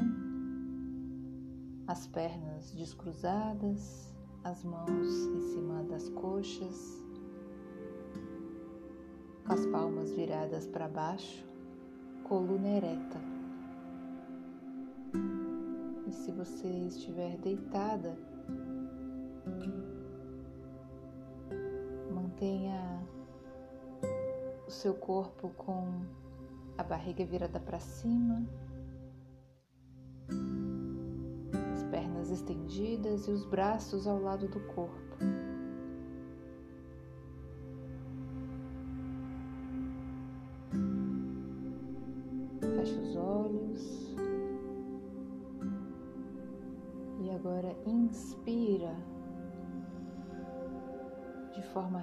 as 1.85 2.07
pernas 2.07 2.71
descruzadas 2.71 4.09
as 4.45 4.63
mãos 4.63 5.27
em 5.35 5.41
cima 5.51 5.83
das 5.83 6.07
coxas, 6.11 7.03
com 9.45 9.51
as 9.51 9.65
palmas 9.65 10.13
viradas 10.13 10.65
para 10.67 10.87
baixo, 10.87 11.45
coluna 12.23 12.69
ereta. 12.69 13.19
E 16.07 16.11
se 16.13 16.31
você 16.31 16.69
estiver 16.69 17.37
deitada, 17.39 18.17
mantenha 22.35 23.01
o 24.67 24.71
seu 24.71 24.93
corpo 24.93 25.49
com 25.57 26.01
a 26.77 26.83
barriga 26.83 27.25
virada 27.25 27.59
para 27.59 27.79
cima, 27.79 28.45
as 31.73 31.83
pernas 31.83 32.05
pernas 32.25 32.29
estendidas 32.29 33.27
e 33.27 33.31
os 33.31 33.45
braços 33.45 34.05
ao 34.05 34.19
lado 34.19 34.47
do 34.49 34.59
corpo. 34.73 35.44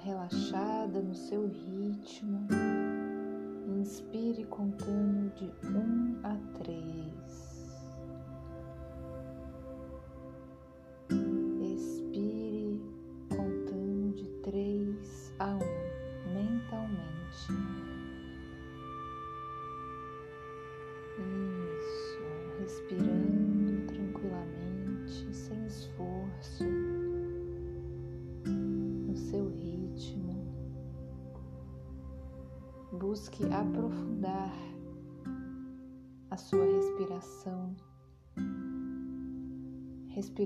Relaxada 0.04 1.00
no 1.00 1.14
seu 1.14 1.46
ritmo. 1.46 2.41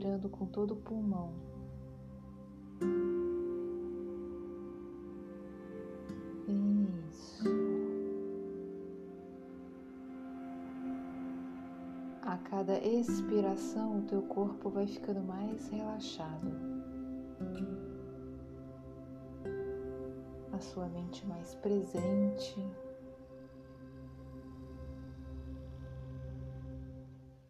Respirando 0.07 0.29
com 0.29 0.47
todo 0.47 0.73
o 0.73 0.77
pulmão. 0.77 1.33
Isso. 7.09 7.45
A 12.23 12.37
cada 12.39 12.79
expiração, 12.79 13.99
o 13.99 14.03
teu 14.03 14.23
corpo 14.23 14.71
vai 14.71 14.87
ficando 14.87 15.21
mais 15.23 15.69
relaxado. 15.69 16.77
a 20.53 20.59
sua 20.59 20.89
mente 20.89 21.27
mais 21.27 21.55
presente. 21.57 22.57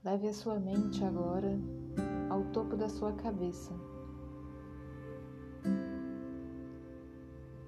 Leve 0.02 0.26
a 0.26 0.34
sua 0.34 0.58
mente 0.58 1.04
agora 1.04 1.56
ao 2.36 2.44
topo 2.52 2.76
da 2.76 2.86
sua 2.86 3.14
cabeça. 3.14 3.72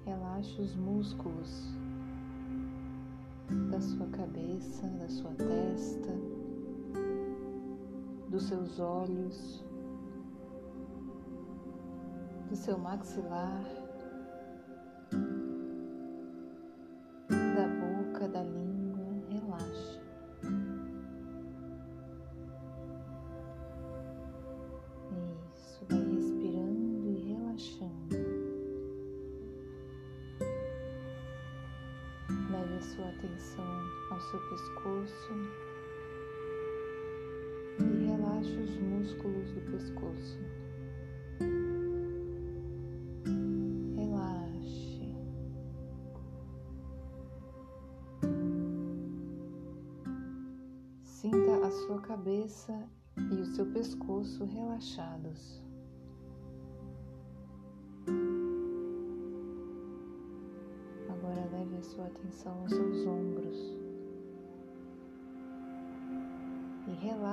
Relaxe 0.05 0.61
os 0.61 0.75
músculos 0.75 1.75
da 3.71 3.81
sua 3.81 4.05
cabeça, 4.09 4.85
da 4.87 5.09
sua 5.09 5.31
testa, 5.31 6.11
dos 8.29 8.43
seus 8.43 8.79
olhos, 8.79 9.65
do 12.47 12.55
seu 12.55 12.77
maxilar. 12.77 13.78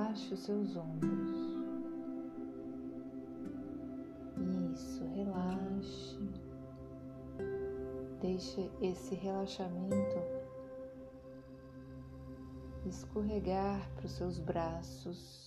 Relaxe 0.07 0.33
os 0.33 0.39
seus 0.39 0.75
ombros. 0.77 1.29
Isso, 4.73 5.03
relaxe. 5.13 6.17
Deixe 8.21 8.71
esse 8.81 9.15
relaxamento 9.15 10.15
escorregar 12.85 13.89
para 13.95 14.05
os 14.05 14.11
seus 14.13 14.39
braços, 14.39 15.46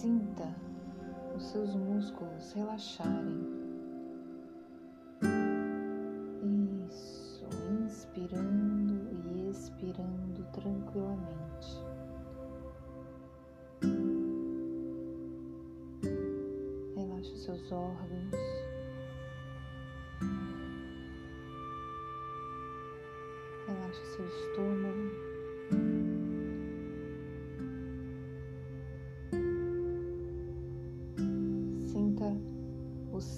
Sinta 0.00 0.46
os 1.34 1.42
seus 1.42 1.74
músculos 1.74 2.52
relaxarem. 2.52 3.42
Isso, 6.86 7.44
inspirando 7.82 9.10
e 9.26 9.50
expirando 9.50 10.44
tranquilamente. 10.52 11.82
Relaxe 16.94 17.32
os 17.32 17.42
seus 17.42 17.72
órgãos. 17.72 18.36
Relaxe 23.66 24.06
seu 24.14 24.24
estômago. 24.28 25.27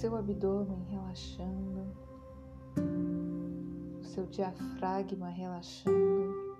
Seu 0.00 0.16
abdômen 0.16 0.82
relaxando, 0.88 1.84
o 4.00 4.02
seu 4.02 4.24
diafragma 4.28 5.28
relaxando. 5.28 6.56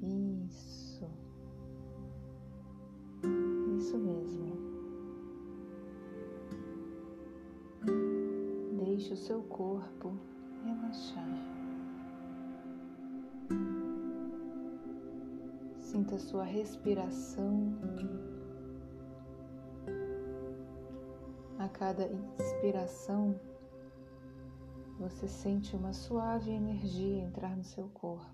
Isso, 0.00 1.10
isso 3.76 3.98
mesmo. 3.98 4.52
Deixe 8.84 9.14
o 9.14 9.16
seu 9.16 9.42
corpo 9.42 10.16
relaxar. 10.64 11.26
Sinta 15.80 16.16
sua 16.20 16.44
respiração. 16.44 18.31
Cada 21.82 22.08
inspiração, 22.38 23.34
você 25.00 25.26
sente 25.26 25.74
uma 25.74 25.92
suave 25.92 26.52
energia 26.52 27.24
entrar 27.24 27.56
no 27.56 27.64
seu 27.64 27.88
corpo. 27.88 28.30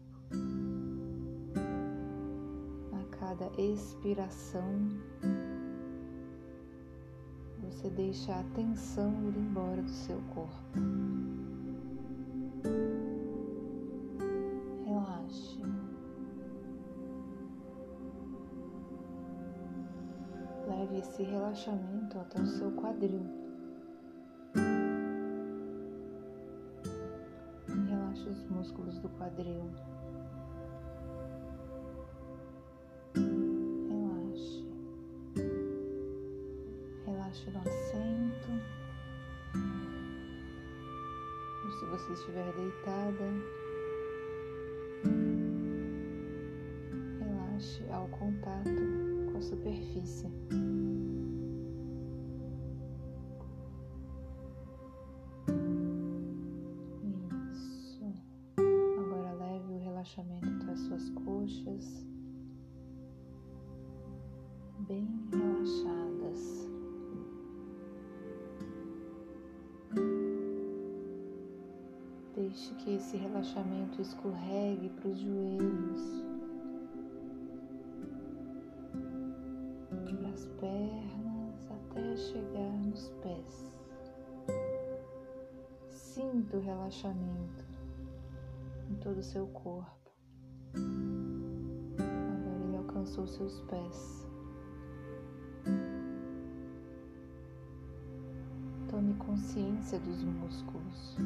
A 2.92 3.16
cada 3.16 3.50
expiração, 3.58 4.90
você 7.62 7.88
deixa 7.88 8.38
a 8.38 8.44
tensão 8.54 9.14
ir 9.30 9.38
embora 9.38 9.80
do 9.80 9.92
seu 9.92 10.20
corpo. 10.34 11.08
leve 20.66 20.98
esse 20.98 21.22
relaxamento 21.22 22.18
até 22.18 22.40
o 22.40 22.46
seu 22.46 22.70
quadril. 22.72 23.37
músculos 28.58 28.98
do 28.98 29.08
quadril. 29.10 29.70
Relaxe. 33.88 34.66
Relaxe 37.06 37.50
no 37.50 37.60
assento. 37.60 38.50
Ou 41.64 41.70
se 41.70 41.84
você 41.86 42.12
estiver 42.14 42.52
deitada, 42.54 43.24
relaxamento 73.48 74.02
escorregue 74.02 74.90
para 74.90 75.08
os 75.08 75.18
joelhos, 75.18 76.24
para 80.04 80.28
as 80.28 80.46
pernas, 80.60 81.70
até 81.70 82.16
chegar 82.16 82.72
nos 82.84 83.08
pés. 83.22 83.66
Sinta 85.88 86.56
o 86.58 86.60
relaxamento 86.60 87.64
em 88.90 88.94
todo 88.96 89.18
o 89.18 89.22
seu 89.22 89.46
corpo. 89.48 90.10
Agora 91.94 92.64
ele 92.64 92.76
alcançou 92.76 93.26
seus 93.26 93.60
pés. 93.60 94.26
Tome 98.90 99.14
consciência 99.14 99.98
dos 100.00 100.22
músculos 100.24 101.16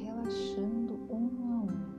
relaxando 0.00 0.94
um 1.10 1.28
a 1.52 1.56
um. 1.64 1.90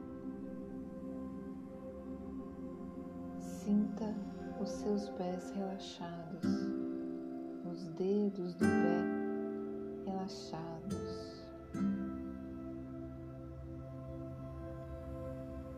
Sinta 3.40 4.16
os 4.60 4.70
seus 4.70 5.10
pés 5.10 5.52
relaxados, 5.52 6.46
os 7.72 7.88
dedos 7.90 8.54
do 8.56 8.66
pé 8.66 9.22
relaxados. 10.06 11.42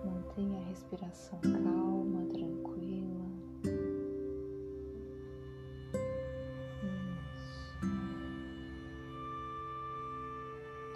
Mantenha 0.05 0.59
a 0.59 0.63
respiração 0.65 1.39
calma, 1.41 2.25
tranquila. 2.33 2.82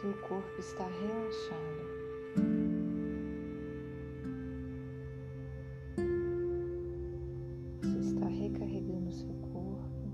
Teu 0.07 0.15
corpo 0.19 0.57
está 0.57 0.85
relaxado. 0.87 1.81
Você 7.81 7.99
está 7.99 8.25
recarregando 8.25 9.11
seu 9.11 9.33
corpo, 9.51 10.13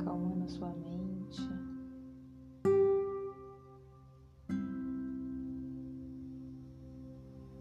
acalmando 0.00 0.50
sua 0.50 0.74
mente. 0.74 1.40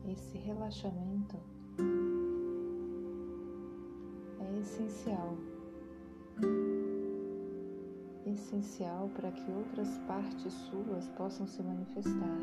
Esse 0.04 0.40
relaxamento 0.40 1.38
é 4.40 4.60
essencial. 4.60 5.38
Essencial 8.34 9.10
para 9.14 9.30
que 9.30 9.52
outras 9.52 9.98
partes 10.08 10.54
suas 10.54 11.08
possam 11.10 11.46
se 11.46 11.62
manifestar, 11.62 12.38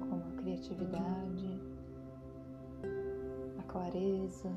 como 0.00 0.22
a 0.22 0.36
criatividade, 0.40 1.60
a 3.58 3.62
clareza, 3.64 4.50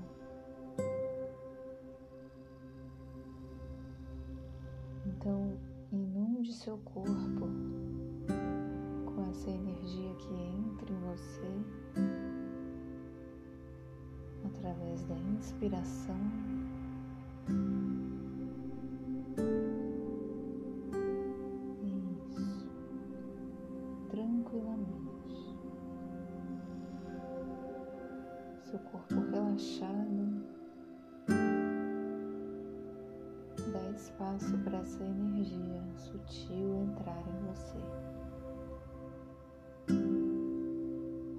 espaço 34.16 34.58
para 34.60 34.78
essa 34.78 35.04
energia 35.04 35.84
sutil 35.98 36.74
entrar 36.84 37.22
em 37.28 37.46
você. 37.48 37.78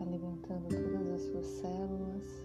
Alimentando 0.03 0.68
todas 0.68 1.09
as 1.14 1.22
suas 1.22 1.47
células. 1.47 2.45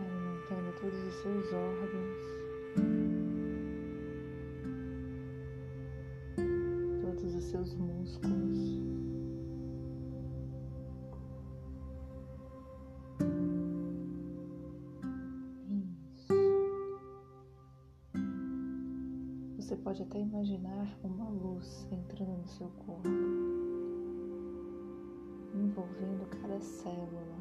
alimentando 0.00 0.80
todos 0.80 0.98
os 0.98 1.14
seus 1.14 1.52
órgãos, 1.52 2.33
pode 19.94 20.02
até 20.02 20.18
imaginar 20.18 20.98
uma 21.04 21.28
luz 21.28 21.86
entrando 21.92 22.38
no 22.38 22.48
seu 22.48 22.66
corpo, 22.84 23.08
envolvendo 25.54 26.28
cada 26.30 26.60
célula. 26.60 27.34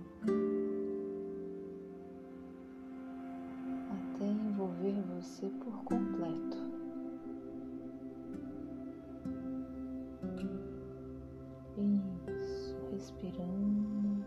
até 3.90 4.26
envolver 4.28 5.02
você 5.16 5.50
por 5.50 5.84
completo. 5.84 6.58
Isso, 11.76 12.78
respirando. 12.92 14.24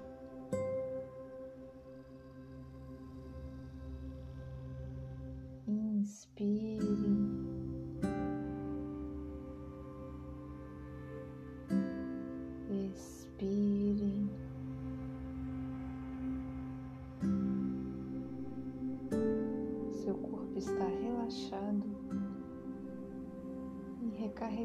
Inspire. 5.68 6.65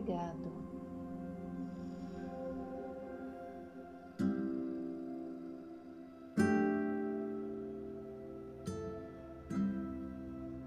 Recarregado. 0.02 0.52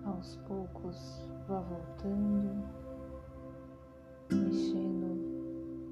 Aos 0.04 0.36
poucos, 0.46 1.28
vá 1.48 1.60
voltando, 1.60 2.64
mexendo 4.30 5.18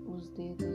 os 0.09 0.29
dedos 0.31 0.72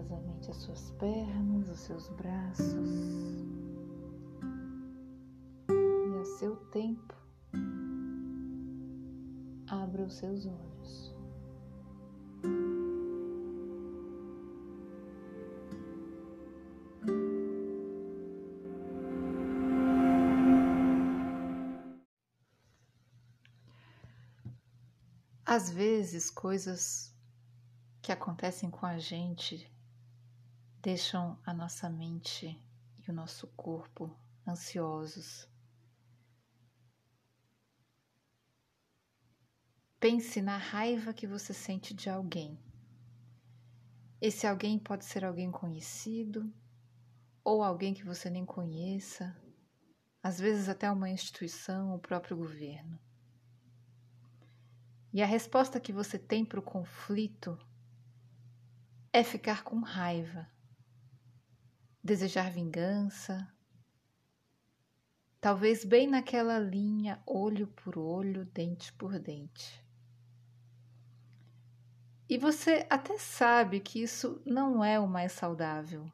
carinhosamente 0.00 0.50
as 0.50 0.56
suas 0.56 0.90
pernas, 0.92 1.68
os 1.68 1.80
seus 1.80 2.08
braços 2.10 2.90
e 5.68 6.20
a 6.20 6.24
seu 6.38 6.56
tempo 6.70 7.14
abra 9.68 10.02
os 10.02 10.14
seus 10.14 10.46
olhos. 10.46 11.14
Às 25.44 25.68
vezes, 25.68 26.30
coisas 26.30 27.12
que 28.00 28.12
acontecem 28.12 28.70
com 28.70 28.86
a 28.86 28.98
gente 28.98 29.69
deixam 30.82 31.38
a 31.44 31.52
nossa 31.52 31.90
mente 31.90 32.58
e 33.06 33.10
o 33.10 33.14
nosso 33.14 33.46
corpo 33.48 34.16
ansiosos. 34.46 35.48
Pense 39.98 40.40
na 40.40 40.56
raiva 40.56 41.12
que 41.12 41.26
você 41.26 41.52
sente 41.52 41.92
de 41.92 42.08
alguém. 42.08 42.58
Esse 44.20 44.46
alguém 44.46 44.78
pode 44.78 45.04
ser 45.04 45.24
alguém 45.24 45.50
conhecido 45.50 46.50
ou 47.44 47.62
alguém 47.62 47.92
que 47.92 48.04
você 48.04 48.30
nem 48.30 48.44
conheça, 48.44 49.36
às 50.22 50.38
vezes 50.38 50.68
até 50.68 50.90
uma 50.90 51.10
instituição, 51.10 51.94
o 51.94 51.98
próprio 51.98 52.36
governo. 52.36 52.98
E 55.12 55.22
a 55.22 55.26
resposta 55.26 55.80
que 55.80 55.92
você 55.92 56.18
tem 56.18 56.44
para 56.44 56.60
o 56.60 56.62
conflito 56.62 57.58
é 59.12 59.24
ficar 59.24 59.64
com 59.64 59.80
raiva, 59.80 60.48
desejar 62.02 62.50
vingança, 62.50 63.46
talvez 65.40 65.84
bem 65.84 66.06
naquela 66.06 66.58
linha 66.58 67.22
olho 67.26 67.66
por 67.66 67.98
olho, 67.98 68.44
dente 68.46 68.92
por 68.92 69.18
dente. 69.18 69.84
E 72.28 72.38
você 72.38 72.86
até 72.88 73.18
sabe 73.18 73.80
que 73.80 74.02
isso 74.02 74.40
não 74.46 74.84
é 74.84 75.00
o 75.00 75.08
mais 75.08 75.32
saudável, 75.32 76.10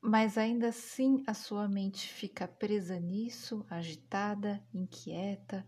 mas 0.00 0.38
ainda 0.38 0.68
assim 0.68 1.22
a 1.26 1.34
sua 1.34 1.68
mente 1.68 2.08
fica 2.08 2.48
presa 2.48 2.98
nisso, 2.98 3.66
agitada, 3.68 4.64
inquieta, 4.72 5.66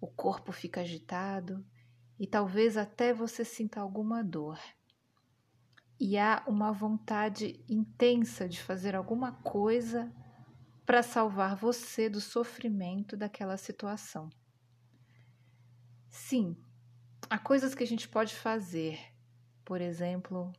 o 0.00 0.06
corpo 0.06 0.50
fica 0.50 0.80
agitado 0.80 1.64
e 2.18 2.26
talvez 2.26 2.76
até 2.76 3.12
você 3.12 3.44
sinta 3.44 3.80
alguma 3.80 4.24
dor. 4.24 4.58
E 6.00 6.16
há 6.16 6.42
uma 6.46 6.72
vontade 6.72 7.62
intensa 7.68 8.48
de 8.48 8.58
fazer 8.58 8.96
alguma 8.96 9.32
coisa 9.32 10.10
para 10.86 11.02
salvar 11.02 11.54
você 11.54 12.08
do 12.08 12.22
sofrimento 12.22 13.18
daquela 13.18 13.58
situação. 13.58 14.30
Sim, 16.08 16.56
há 17.28 17.38
coisas 17.38 17.74
que 17.74 17.84
a 17.84 17.86
gente 17.86 18.08
pode 18.08 18.34
fazer, 18.34 18.98
por 19.62 19.82
exemplo, 19.82 20.50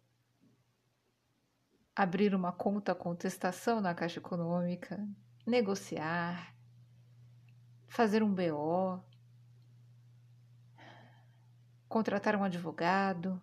abrir 1.95 2.35
uma 2.35 2.51
conta 2.51 2.93
contestação 2.93 3.81
na 3.81 3.95
Caixa 3.95 4.19
Econômica, 4.19 5.03
negociar, 5.45 6.55
fazer 7.87 8.21
um 8.21 8.31
BO, 8.31 9.03
contratar 11.89 12.35
um 12.35 12.43
advogado. 12.43 13.41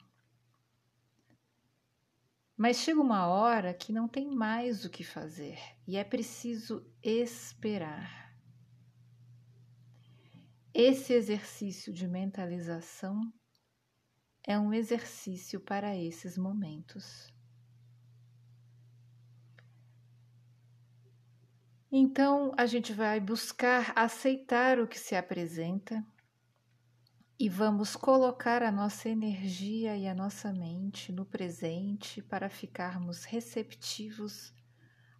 Mas 2.58 2.78
chega 2.78 3.00
uma 3.00 3.28
hora 3.28 3.72
que 3.72 3.92
não 3.92 4.08
tem 4.08 4.28
mais 4.34 4.84
o 4.84 4.90
que 4.90 5.04
fazer 5.04 5.60
e 5.86 5.96
é 5.96 6.02
preciso 6.02 6.84
esperar. 7.00 8.36
Esse 10.74 11.12
exercício 11.12 11.92
de 11.92 12.08
mentalização 12.08 13.32
é 14.44 14.58
um 14.58 14.74
exercício 14.74 15.60
para 15.60 15.96
esses 15.96 16.36
momentos. 16.36 17.32
Então, 21.92 22.52
a 22.56 22.66
gente 22.66 22.92
vai 22.92 23.20
buscar 23.20 23.92
aceitar 23.94 24.80
o 24.80 24.88
que 24.88 24.98
se 24.98 25.14
apresenta 25.14 26.04
e 27.40 27.48
vamos 27.48 27.94
colocar 27.94 28.64
a 28.64 28.72
nossa 28.72 29.08
energia 29.08 29.96
e 29.96 30.08
a 30.08 30.14
nossa 30.14 30.52
mente 30.52 31.12
no 31.12 31.24
presente 31.24 32.20
para 32.20 32.50
ficarmos 32.50 33.22
receptivos 33.22 34.52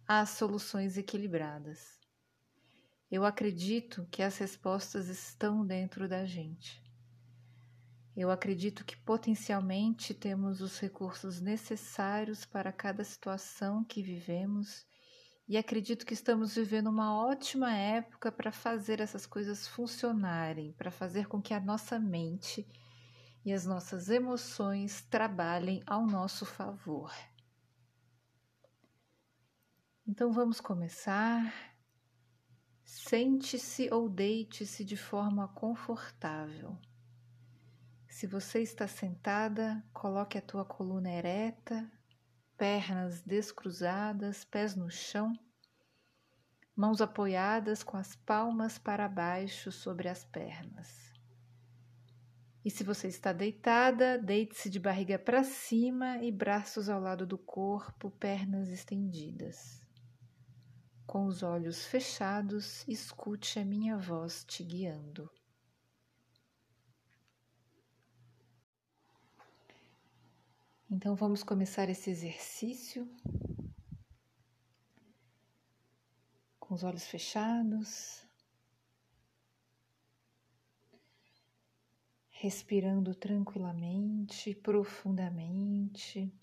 às 0.05 0.31
soluções 0.31 0.97
equilibradas. 0.97 1.97
Eu 3.09 3.23
acredito 3.23 4.05
que 4.11 4.21
as 4.21 4.37
respostas 4.37 5.07
estão 5.07 5.65
dentro 5.65 6.09
da 6.09 6.25
gente. 6.25 6.83
Eu 8.17 8.29
acredito 8.29 8.83
que 8.83 8.97
potencialmente 8.97 10.13
temos 10.13 10.59
os 10.59 10.77
recursos 10.77 11.39
necessários 11.39 12.43
para 12.43 12.73
cada 12.73 13.01
situação 13.01 13.81
que 13.81 14.03
vivemos 14.03 14.85
e 15.49 15.57
acredito 15.57 16.05
que 16.05 16.13
estamos 16.13 16.55
vivendo 16.55 16.87
uma 16.87 17.13
ótima 17.13 17.73
época 17.73 18.31
para 18.31 18.51
fazer 18.51 19.01
essas 19.01 19.25
coisas 19.25 19.67
funcionarem, 19.67 20.71
para 20.73 20.91
fazer 20.91 21.27
com 21.27 21.41
que 21.41 21.53
a 21.53 21.59
nossa 21.59 21.99
mente 21.99 22.65
e 23.43 23.51
as 23.51 23.65
nossas 23.65 24.09
emoções 24.09 25.01
trabalhem 25.01 25.83
ao 25.85 26.05
nosso 26.05 26.45
favor. 26.45 27.11
Então 30.07 30.31
vamos 30.31 30.61
começar 30.61 31.51
Sente-se 32.89 33.87
ou 33.93 34.09
deite-se 34.09 34.83
de 34.83 34.97
forma 34.97 35.47
confortável. 35.49 36.75
Se 38.07 38.25
você 38.25 38.63
está 38.63 38.87
sentada, 38.87 39.83
coloque 39.93 40.39
a 40.39 40.41
tua 40.41 40.65
coluna 40.65 41.11
ereta, 41.11 41.87
pernas 42.59 43.21
descruzadas, 43.21 44.43
pés 44.43 44.75
no 44.75 44.91
chão, 44.91 45.31
mãos 46.75 46.99
apoiadas 46.99 47.83
com 47.83 47.95
as 47.95 48.17
palmas 48.17 48.77
para 48.77 49.07
baixo 49.07 49.71
sobre 49.71 50.09
as 50.09 50.25
pernas. 50.25 51.13
E 52.63 52.69
se 52.69 52.83
você 52.83 53.07
está 53.07 53.31
deitada, 53.31 54.17
deite-se 54.17 54.69
de 54.69 54.77
barriga 54.77 55.17
para 55.17 55.41
cima 55.41 56.17
e 56.21 56.29
braços 56.33 56.89
ao 56.89 56.99
lado 56.99 57.25
do 57.25 57.37
corpo, 57.37 58.11
pernas 58.11 58.67
estendidas. 58.67 59.81
Com 61.07 61.27
os 61.27 61.41
olhos 61.41 61.85
fechados, 61.85 62.85
escute 62.89 63.57
a 63.57 63.63
minha 63.63 63.97
voz 63.97 64.43
te 64.43 64.65
guiando. 64.65 65.31
Então 70.91 71.15
vamos 71.15 71.43
começar 71.43 71.87
esse 71.87 72.09
exercício 72.09 73.07
com 76.59 76.73
os 76.73 76.83
olhos 76.83 77.05
fechados, 77.05 78.25
respirando 82.31 83.13
tranquilamente, 83.13 84.55
profundamente. 84.55 86.33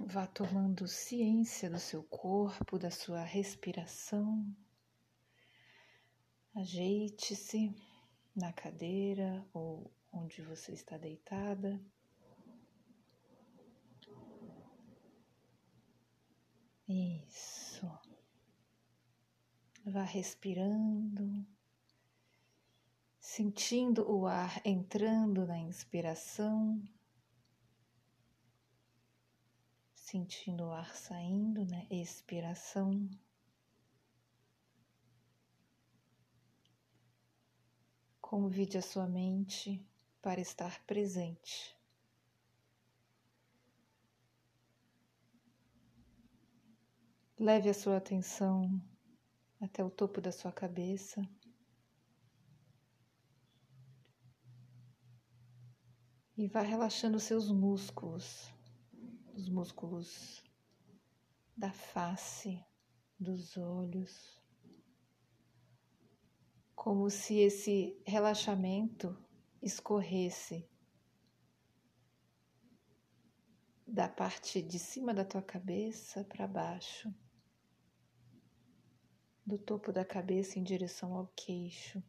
Vá 0.00 0.26
tomando 0.26 0.88
ciência 0.88 1.70
do 1.70 1.78
seu 1.78 2.02
corpo, 2.02 2.80
da 2.80 2.90
sua 2.90 3.22
respiração. 3.22 4.44
Ajeite-se 6.52 7.72
na 8.38 8.52
cadeira 8.52 9.44
ou 9.52 9.92
onde 10.12 10.40
você 10.40 10.72
está 10.72 10.96
deitada. 10.96 11.78
Isso. 16.88 17.86
Vá 19.84 20.02
respirando, 20.02 21.46
sentindo 23.20 24.10
o 24.10 24.26
ar 24.26 24.60
entrando 24.64 25.46
na 25.46 25.58
inspiração 25.58 26.82
sentindo 30.08 30.64
o 30.64 30.72
ar 30.72 30.96
saindo 30.96 31.66
na 31.66 31.84
expiração. 31.90 33.06
Convide 38.28 38.76
a 38.76 38.82
sua 38.82 39.06
mente 39.06 39.82
para 40.20 40.38
estar 40.38 40.84
presente. 40.84 41.74
Leve 47.38 47.70
a 47.70 47.72
sua 47.72 47.96
atenção 47.96 48.78
até 49.58 49.82
o 49.82 49.88
topo 49.88 50.20
da 50.20 50.30
sua 50.30 50.52
cabeça. 50.52 51.26
E 56.36 56.46
vá 56.48 56.60
relaxando 56.60 57.18
seus 57.18 57.50
músculos 57.50 58.52
os 59.32 59.48
músculos 59.48 60.44
da 61.56 61.72
face, 61.72 62.62
dos 63.18 63.56
olhos, 63.56 64.37
como 66.78 67.10
se 67.10 67.40
esse 67.40 68.00
relaxamento 68.06 69.18
escorresse 69.60 70.64
da 73.84 74.08
parte 74.08 74.62
de 74.62 74.78
cima 74.78 75.12
da 75.12 75.24
tua 75.24 75.42
cabeça 75.42 76.22
para 76.24 76.46
baixo, 76.46 77.12
do 79.44 79.58
topo 79.58 79.92
da 79.92 80.04
cabeça 80.04 80.56
em 80.56 80.62
direção 80.62 81.14
ao 81.14 81.26
queixo. 81.34 82.00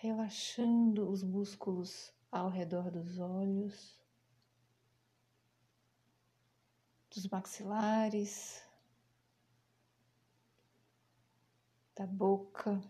Relaxando 0.00 1.10
os 1.10 1.24
músculos 1.24 2.14
ao 2.30 2.48
redor 2.48 2.92
dos 2.92 3.18
olhos, 3.18 4.00
dos 7.10 7.26
maxilares, 7.26 8.62
da 12.02 12.06
boca. 12.06 12.82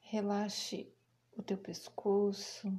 Relaxe 0.00 0.90
o 1.36 1.42
teu 1.42 1.58
pescoço. 1.58 2.72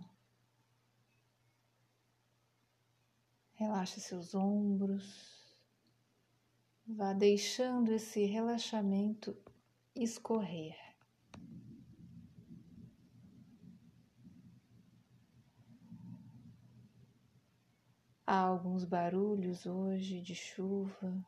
Relaxe 3.54 4.02
seus 4.02 4.34
ombros. 4.34 5.46
Vá 6.88 7.14
deixando 7.14 7.94
esse 7.94 8.26
relaxamento 8.26 9.38
escorrer. 9.96 10.76
Há 18.26 18.40
alguns 18.40 18.84
barulhos 18.84 19.68
hoje 19.68 20.20
de 20.20 20.34
chuva, 20.34 21.24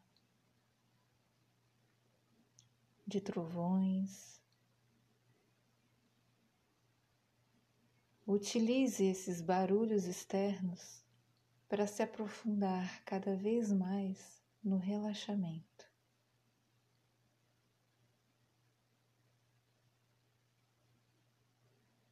de 3.08 3.22
trovões. 3.22 4.41
Utilize 8.26 9.01
esses 9.01 9.39
barulhos 9.39 10.03
externos 10.05 11.01
para 11.70 11.88
se 11.88 12.03
aprofundar 12.03 13.01
cada 13.05 13.38
vez 13.38 13.72
mais 13.72 14.43
no 14.62 14.78
relaxamento. 14.78 15.88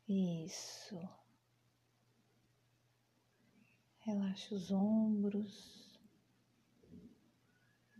Isso. 0.08 0.98
Relaxe 4.00 4.54
os 4.54 4.72
ombros. 4.72 5.85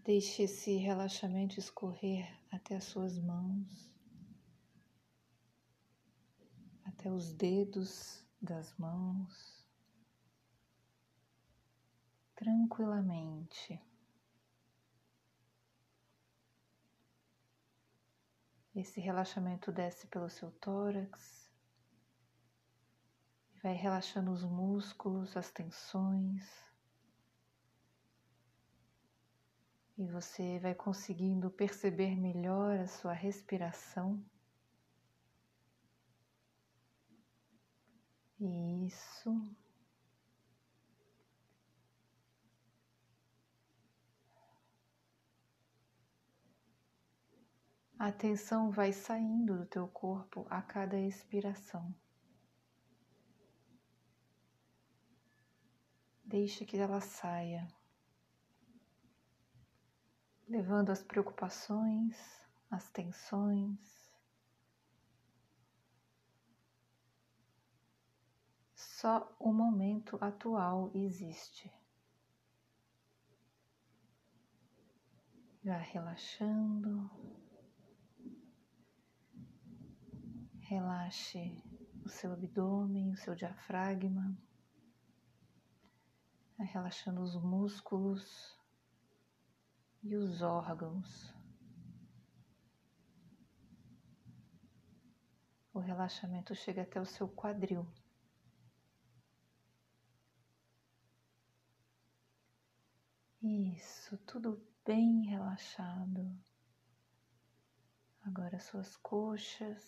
Deixe 0.06 0.44
esse 0.44 0.78
relaxamento 0.78 1.60
escorrer 1.60 2.40
até 2.52 2.78
as 2.78 2.86
suas 2.86 3.18
mãos 3.20 3.96
até 7.06 7.12
os 7.12 7.32
dedos 7.34 8.26
das 8.42 8.76
mãos, 8.78 9.64
tranquilamente. 12.36 13.80
Esse 18.74 19.00
relaxamento 19.00 19.72
desce 19.72 20.08
pelo 20.08 20.30
seu 20.30 20.52
tórax 20.52 21.46
vai 23.62 23.74
relaxando 23.74 24.32
os 24.32 24.44
músculos, 24.44 25.38
as 25.38 25.50
tensões. 25.52 26.65
E 29.98 30.06
você 30.08 30.60
vai 30.60 30.76
conseguindo 30.76 31.50
perceber 31.50 32.16
melhor 32.18 32.80
a 32.80 32.88
sua 32.88 33.14
respiração. 33.14 34.22
Isso. 38.40 39.32
A 47.98 48.12
tensão 48.12 48.70
vai 48.70 48.92
saindo 48.92 49.60
do 49.60 49.66
teu 49.66 49.88
corpo 49.88 50.46
a 50.50 50.62
cada 50.62 51.00
expiração. 51.00 51.96
Deixa 56.26 56.66
que 56.66 56.76
ela 56.76 57.00
saia, 57.00 57.66
levando 60.48 60.92
as 60.92 61.04
preocupações, 61.04 62.18
as 62.70 62.90
tensões, 62.90 64.06
Só 69.06 69.36
o 69.40 69.54
momento 69.54 70.18
atual 70.20 70.90
existe. 70.96 71.72
Já 75.64 75.78
relaxando. 75.78 77.08
Relaxe 80.62 81.62
o 82.04 82.10
seu 82.10 82.34
abdômen, 82.34 83.12
o 83.12 83.16
seu 83.16 83.36
diafragma. 83.36 84.36
Relaxando 86.58 87.22
os 87.22 87.36
músculos 87.36 88.58
e 90.06 90.16
os 90.16 90.44
órgãos. 90.44 91.34
O 95.74 95.80
relaxamento 95.80 96.54
chega 96.54 96.84
até 96.84 97.02
o 97.02 97.06
seu 97.06 97.28
quadril. 97.28 97.86
Isso, 103.42 104.16
tudo 104.20 104.64
bem 104.86 105.26
relaxado. 105.26 106.32
Agora 108.22 108.60
suas 108.60 108.96
coxas, 108.98 109.82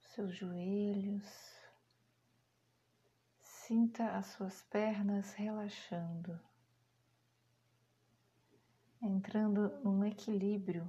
seus 0.00 0.34
joelhos. 0.34 1.52
Sinta 3.42 4.16
as 4.16 4.26
suas 4.26 4.62
pernas 4.62 5.32
relaxando, 5.34 6.38
entrando 9.02 9.68
num 9.82 10.04
equilíbrio 10.04 10.88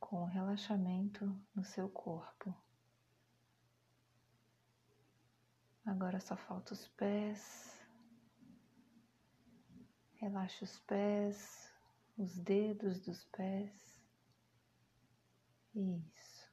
com 0.00 0.22
o 0.22 0.26
relaxamento 0.26 1.38
no 1.54 1.62
seu 1.62 1.90
corpo. 1.90 2.54
Agora 5.84 6.18
só 6.18 6.34
falta 6.34 6.72
os 6.72 6.88
pés. 6.88 7.78
Relaxa 10.14 10.64
os 10.64 10.78
pés, 10.80 11.70
os 12.16 12.38
dedos 12.38 12.98
dos 13.00 13.22
pés. 13.26 14.00
Isso. 15.74 16.50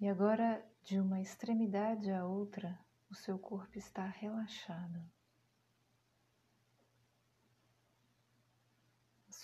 E 0.00 0.08
agora, 0.08 0.64
de 0.84 1.00
uma 1.00 1.20
extremidade 1.20 2.08
à 2.12 2.24
outra, 2.24 2.78
o 3.10 3.14
seu 3.16 3.36
corpo 3.36 3.76
está 3.76 4.06
relaxado. 4.06 5.17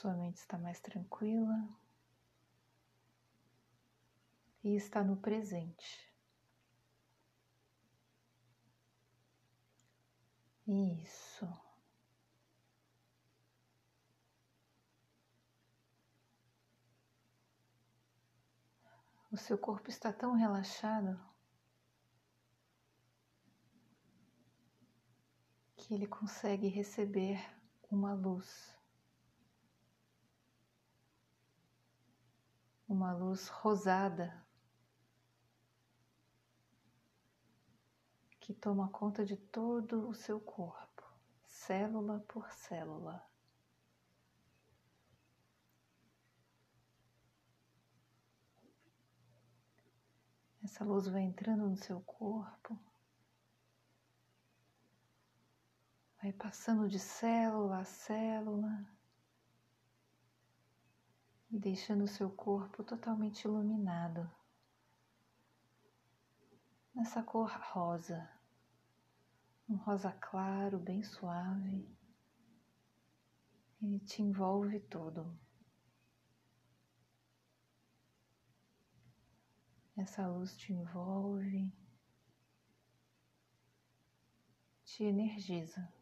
Sua 0.04 0.12
mente 0.12 0.36
está 0.36 0.58
mais 0.58 0.78
tranquila 0.80 1.66
e 4.62 4.76
está 4.76 5.02
no 5.02 5.16
presente. 5.16 6.14
Isso. 10.66 11.48
O 19.32 19.38
seu 19.38 19.56
corpo 19.56 19.88
está 19.88 20.12
tão 20.12 20.34
relaxado 20.34 21.18
que 25.76 25.94
ele 25.94 26.06
consegue 26.06 26.68
receber 26.68 27.42
uma 27.90 28.12
luz, 28.12 28.78
uma 32.94 33.12
luz 33.12 33.48
rosada 33.48 34.46
que 38.38 38.54
toma 38.54 38.88
conta 38.88 39.24
de 39.24 39.36
todo 39.36 40.08
o 40.08 40.14
seu 40.14 40.40
corpo, 40.40 41.02
célula 41.44 42.20
por 42.28 42.48
célula. 42.52 43.26
Essa 50.62 50.84
luz 50.84 51.08
vai 51.08 51.22
entrando 51.22 51.68
no 51.68 51.76
seu 51.76 52.00
corpo, 52.02 52.78
vai 56.22 56.32
passando 56.32 56.88
de 56.88 57.00
célula 57.00 57.78
a 57.80 57.84
célula 57.84 58.86
deixando 61.58 62.06
seu 62.06 62.30
corpo 62.30 62.82
totalmente 62.82 63.42
iluminado. 63.42 64.30
nessa 66.94 67.22
cor 67.22 67.50
rosa, 67.72 68.30
um 69.68 69.76
rosa 69.76 70.12
claro, 70.12 70.78
bem 70.78 71.02
suave. 71.02 71.88
Ele 73.82 73.98
te 74.00 74.22
envolve 74.22 74.80
todo. 74.80 75.38
Essa 79.96 80.26
luz 80.26 80.56
te 80.56 80.72
envolve, 80.72 81.72
te 84.84 85.04
energiza. 85.04 85.92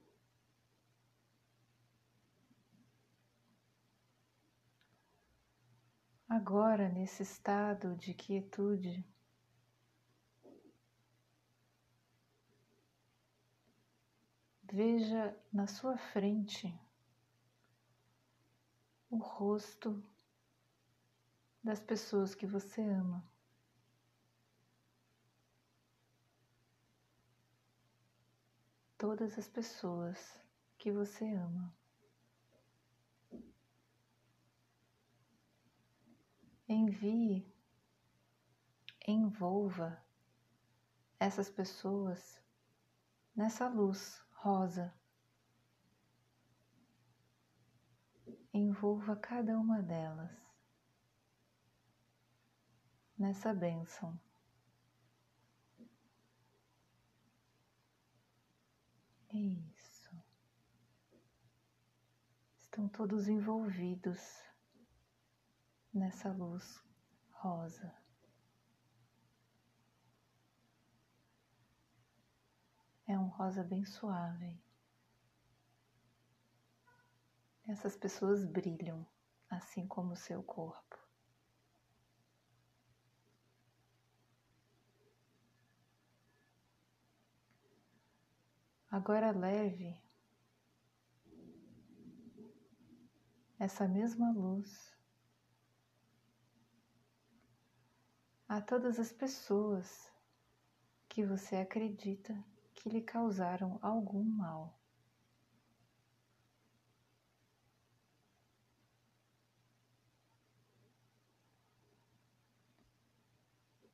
Agora, 6.35 6.89
nesse 6.89 7.23
estado 7.23 7.95
de 7.95 8.15
quietude, 8.15 9.05
veja 14.63 15.39
na 15.53 15.67
sua 15.67 15.99
frente 15.99 16.75
o 19.11 19.19
rosto 19.19 20.03
das 21.63 21.81
pessoas 21.81 22.35
que 22.35 22.47
você 22.47 22.81
ama. 22.81 23.23
Todas 28.97 29.39
as 29.39 29.47
pessoas 29.47 30.41
que 30.79 30.91
você 30.91 31.31
ama. 31.35 31.82
Envie, 36.73 37.47
envolva 39.07 40.03
essas 41.19 41.49
pessoas 41.51 42.41
nessa 43.35 43.69
luz 43.69 44.23
rosa. 44.33 44.93
Envolva 48.53 49.17
cada 49.17 49.59
uma 49.59 49.81
delas 49.83 50.31
nessa 53.19 53.55
bênção. 53.55 54.19
Isso. 59.33 60.15
Estão 62.59 62.89
todos 62.89 63.29
envolvidos 63.29 64.21
nessa 65.93 66.33
luz 66.33 66.83
rosa. 67.33 67.95
É 73.07 73.19
um 73.19 73.29
rosa 73.29 73.63
bem 73.63 73.85
suave. 73.85 74.59
Essas 77.69 77.97
pessoas 77.97 78.45
brilham, 78.45 79.07
assim 79.51 79.87
como 79.87 80.13
o 80.13 80.17
seu 80.17 80.43
corpo. 80.43 80.99
Agora 88.91 89.31
leve 89.31 89.99
essa 93.59 93.89
mesma 93.89 94.31
luz 94.33 94.92
a 98.55 98.61
todas 98.61 98.99
as 98.99 99.11
pessoas 99.11 100.13
que 101.09 101.25
você 101.25 101.57
acredita 101.57 102.37
que 102.75 102.91
lhe 102.91 103.01
causaram 103.01 103.79
algum 103.81 104.23
mal. 104.23 104.79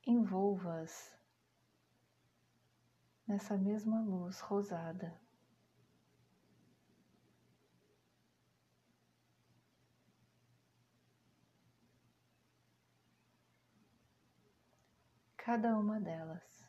Envolva-as 0.05 1.17
nessa 3.29 3.57
mesma 3.57 4.01
luz 4.01 4.41
rosada. 4.41 5.28
Cada 15.49 15.79
uma 15.79 15.99
delas. 15.99 16.63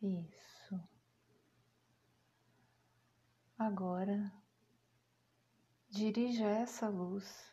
Isso. 0.00 0.80
Agora, 3.58 4.32
dirija 5.90 6.46
essa 6.46 6.88
luz 6.88 7.52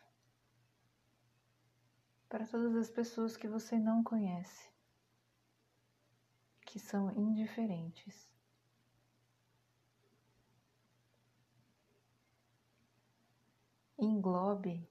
para 2.30 2.46
todas 2.46 2.74
as 2.74 2.88
pessoas 2.88 3.36
que 3.36 3.46
você 3.46 3.78
não 3.78 4.02
conhece, 4.02 4.72
que 6.64 6.78
são 6.78 7.14
indiferentes. 7.14 8.29
Englobe 14.00 14.88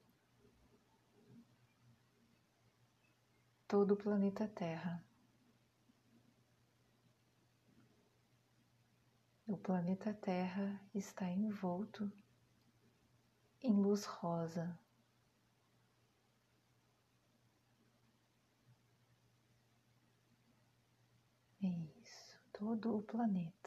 todo 3.66 3.94
o 3.94 3.96
planeta 3.96 4.46
Terra. 4.46 5.04
O 9.48 9.56
planeta 9.56 10.14
Terra 10.14 10.80
está 10.94 11.28
envolto 11.28 12.10
em 13.60 13.72
luz 13.72 14.04
rosa. 14.04 14.78
Isso, 21.60 22.40
todo 22.52 22.96
o 22.96 23.02
planeta. 23.02 23.59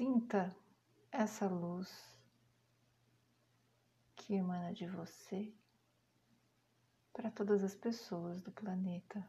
Sinta 0.00 0.56
essa 1.12 1.46
luz 1.46 2.18
que 4.16 4.32
emana 4.32 4.72
de 4.72 4.86
você 4.86 5.52
para 7.12 7.30
todas 7.30 7.62
as 7.62 7.74
pessoas 7.74 8.40
do 8.40 8.50
planeta. 8.50 9.22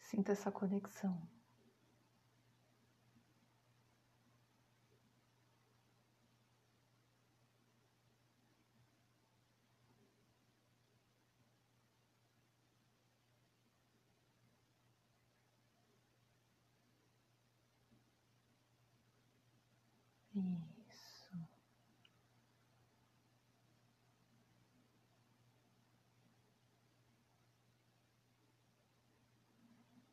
Sinta 0.00 0.32
essa 0.32 0.50
conexão. 0.50 1.30
Isso. 20.34 21.36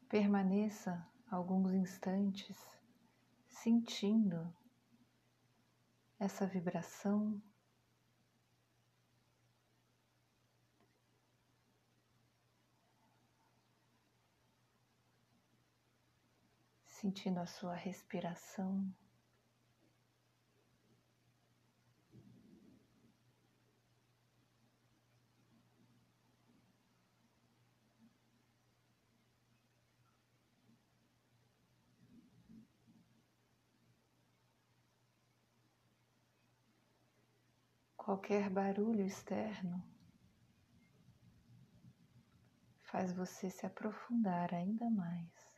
Permaneça 0.10 1.07
alguns 1.30 1.72
instantes 1.72 2.57
sentindo 3.47 4.51
essa 6.20 6.47
vibração. 6.47 7.39
Sentindo 16.88 17.39
a 17.39 17.45
sua 17.45 17.76
respiração. 17.76 18.91
Qualquer 38.10 38.49
barulho 38.49 39.05
externo 39.05 39.84
faz 42.82 43.14
você 43.14 43.51
se 43.51 43.68
aprofundar 43.68 44.51
ainda 44.51 44.89
mais. 44.89 45.49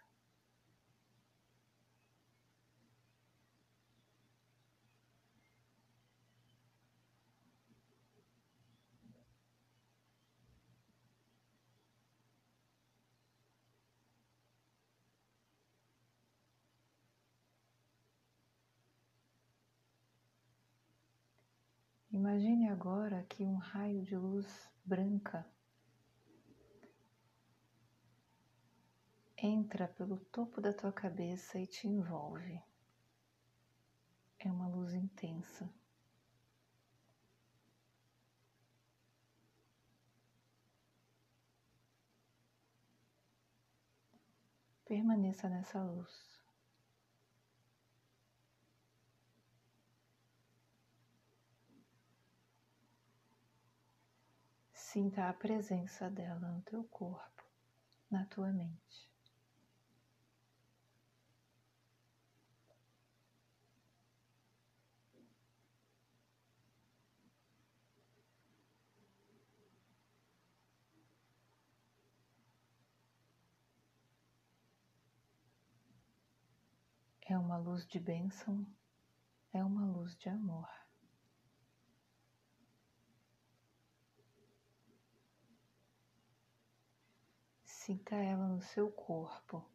Imagine 22.13 22.69
agora 22.69 23.23
que 23.23 23.45
um 23.45 23.55
raio 23.55 24.03
de 24.03 24.17
luz 24.17 24.69
branca 24.83 25.47
entra 29.37 29.87
pelo 29.87 30.17
topo 30.17 30.59
da 30.59 30.73
tua 30.73 30.91
cabeça 30.91 31.57
e 31.57 31.65
te 31.65 31.87
envolve. 31.87 32.61
É 34.39 34.51
uma 34.51 34.67
luz 34.67 34.93
intensa. 34.93 35.73
Permaneça 44.83 45.47
nessa 45.47 45.81
luz. 45.81 46.30
Sinta 54.91 55.29
a 55.29 55.33
presença 55.33 56.09
dela 56.09 56.49
no 56.49 56.61
teu 56.63 56.83
corpo, 56.83 57.43
na 58.09 58.25
tua 58.25 58.51
mente. 58.51 59.09
É 77.21 77.37
uma 77.37 77.57
luz 77.57 77.87
de 77.87 77.97
bênção, 77.97 78.67
é 79.53 79.63
uma 79.63 79.85
luz 79.85 80.17
de 80.17 80.27
amor. 80.27 80.80
Sinta 87.91 88.15
ela 88.15 88.47
no 88.47 88.61
seu 88.61 88.89
corpo. 88.89 89.69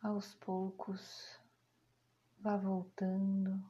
Aos 0.00 0.32
poucos, 0.36 1.40
vá 2.38 2.56
voltando, 2.56 3.60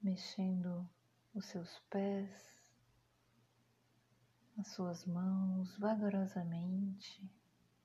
mexendo 0.00 0.88
os 1.34 1.44
seus 1.44 1.78
pés, 1.90 2.55
as 4.58 4.68
suas 4.68 5.04
mãos 5.04 5.76
vagarosamente, 5.76 7.30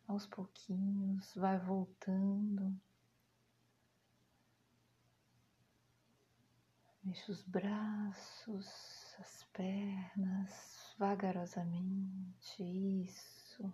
aos 0.08 0.26
pouquinhos, 0.26 1.34
vai 1.36 1.58
voltando. 1.60 2.74
Mexe 7.04 7.32
os 7.32 7.44
braços, 7.44 9.16
as 9.20 9.44
pernas, 9.52 10.96
vagarosamente, 10.98 12.64
isso. 12.64 13.74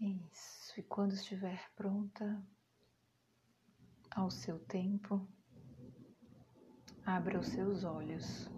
Isso, 0.00 0.80
e 0.80 0.82
quando 0.82 1.12
estiver 1.12 1.70
pronta, 1.74 2.42
ao 4.10 4.30
seu 4.30 4.58
tempo, 4.58 5.26
abra 7.04 7.38
os 7.38 7.48
seus 7.48 7.84
olhos. 7.84 8.55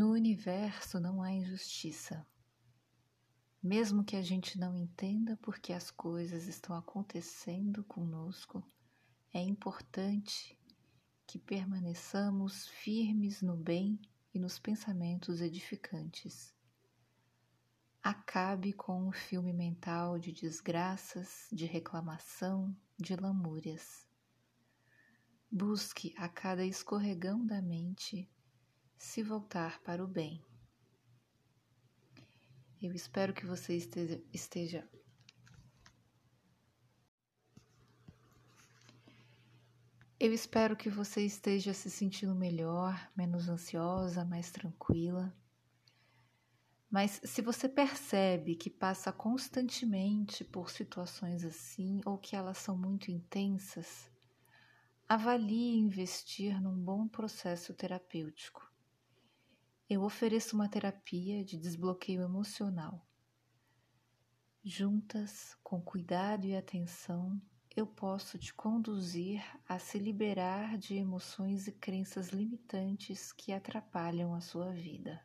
No 0.00 0.12
universo 0.12 0.98
não 0.98 1.22
há 1.22 1.30
injustiça. 1.30 2.26
Mesmo 3.62 4.02
que 4.02 4.16
a 4.16 4.22
gente 4.22 4.58
não 4.58 4.74
entenda 4.74 5.36
por 5.36 5.58
que 5.58 5.74
as 5.74 5.90
coisas 5.90 6.46
estão 6.46 6.74
acontecendo 6.74 7.84
conosco, 7.84 8.66
é 9.30 9.42
importante 9.42 10.58
que 11.26 11.38
permaneçamos 11.38 12.66
firmes 12.66 13.42
no 13.42 13.58
bem 13.58 14.00
e 14.32 14.38
nos 14.38 14.58
pensamentos 14.58 15.42
edificantes. 15.42 16.54
Acabe 18.02 18.72
com 18.72 19.06
o 19.06 19.12
filme 19.12 19.52
mental 19.52 20.18
de 20.18 20.32
desgraças, 20.32 21.46
de 21.52 21.66
reclamação, 21.66 22.74
de 22.96 23.14
lamúrias. 23.16 24.08
Busque 25.52 26.14
a 26.16 26.26
cada 26.26 26.64
escorregão 26.64 27.44
da 27.44 27.60
mente 27.60 28.26
se 29.00 29.22
voltar 29.22 29.80
para 29.80 30.04
o 30.04 30.06
bem. 30.06 30.44
Eu 32.82 32.92
espero 32.92 33.32
que 33.32 33.46
você 33.46 33.74
esteja, 33.74 34.22
esteja 34.30 34.88
Eu 40.18 40.34
espero 40.34 40.76
que 40.76 40.90
você 40.90 41.24
esteja 41.24 41.72
se 41.72 41.88
sentindo 41.90 42.34
melhor, 42.34 43.10
menos 43.16 43.48
ansiosa, 43.48 44.22
mais 44.22 44.50
tranquila. 44.50 45.34
Mas 46.90 47.22
se 47.24 47.40
você 47.40 47.70
percebe 47.70 48.54
que 48.54 48.68
passa 48.68 49.10
constantemente 49.10 50.44
por 50.44 50.70
situações 50.70 51.42
assim 51.42 52.02
ou 52.04 52.18
que 52.18 52.36
elas 52.36 52.58
são 52.58 52.76
muito 52.76 53.10
intensas, 53.10 54.10
avalie 55.08 55.78
investir 55.78 56.60
num 56.60 56.76
bom 56.76 57.08
processo 57.08 57.72
terapêutico 57.72 58.69
eu 59.90 60.04
ofereço 60.04 60.54
uma 60.54 60.68
terapia 60.68 61.44
de 61.44 61.58
desbloqueio 61.58 62.22
emocional. 62.22 63.04
Juntas, 64.62 65.56
com 65.64 65.82
cuidado 65.82 66.46
e 66.46 66.54
atenção, 66.54 67.42
eu 67.74 67.88
posso 67.88 68.38
te 68.38 68.54
conduzir 68.54 69.42
a 69.68 69.80
se 69.80 69.98
liberar 69.98 70.78
de 70.78 70.94
emoções 70.94 71.66
e 71.66 71.72
crenças 71.72 72.28
limitantes 72.28 73.32
que 73.32 73.52
atrapalham 73.52 74.32
a 74.32 74.40
sua 74.40 74.70
vida. 74.70 75.20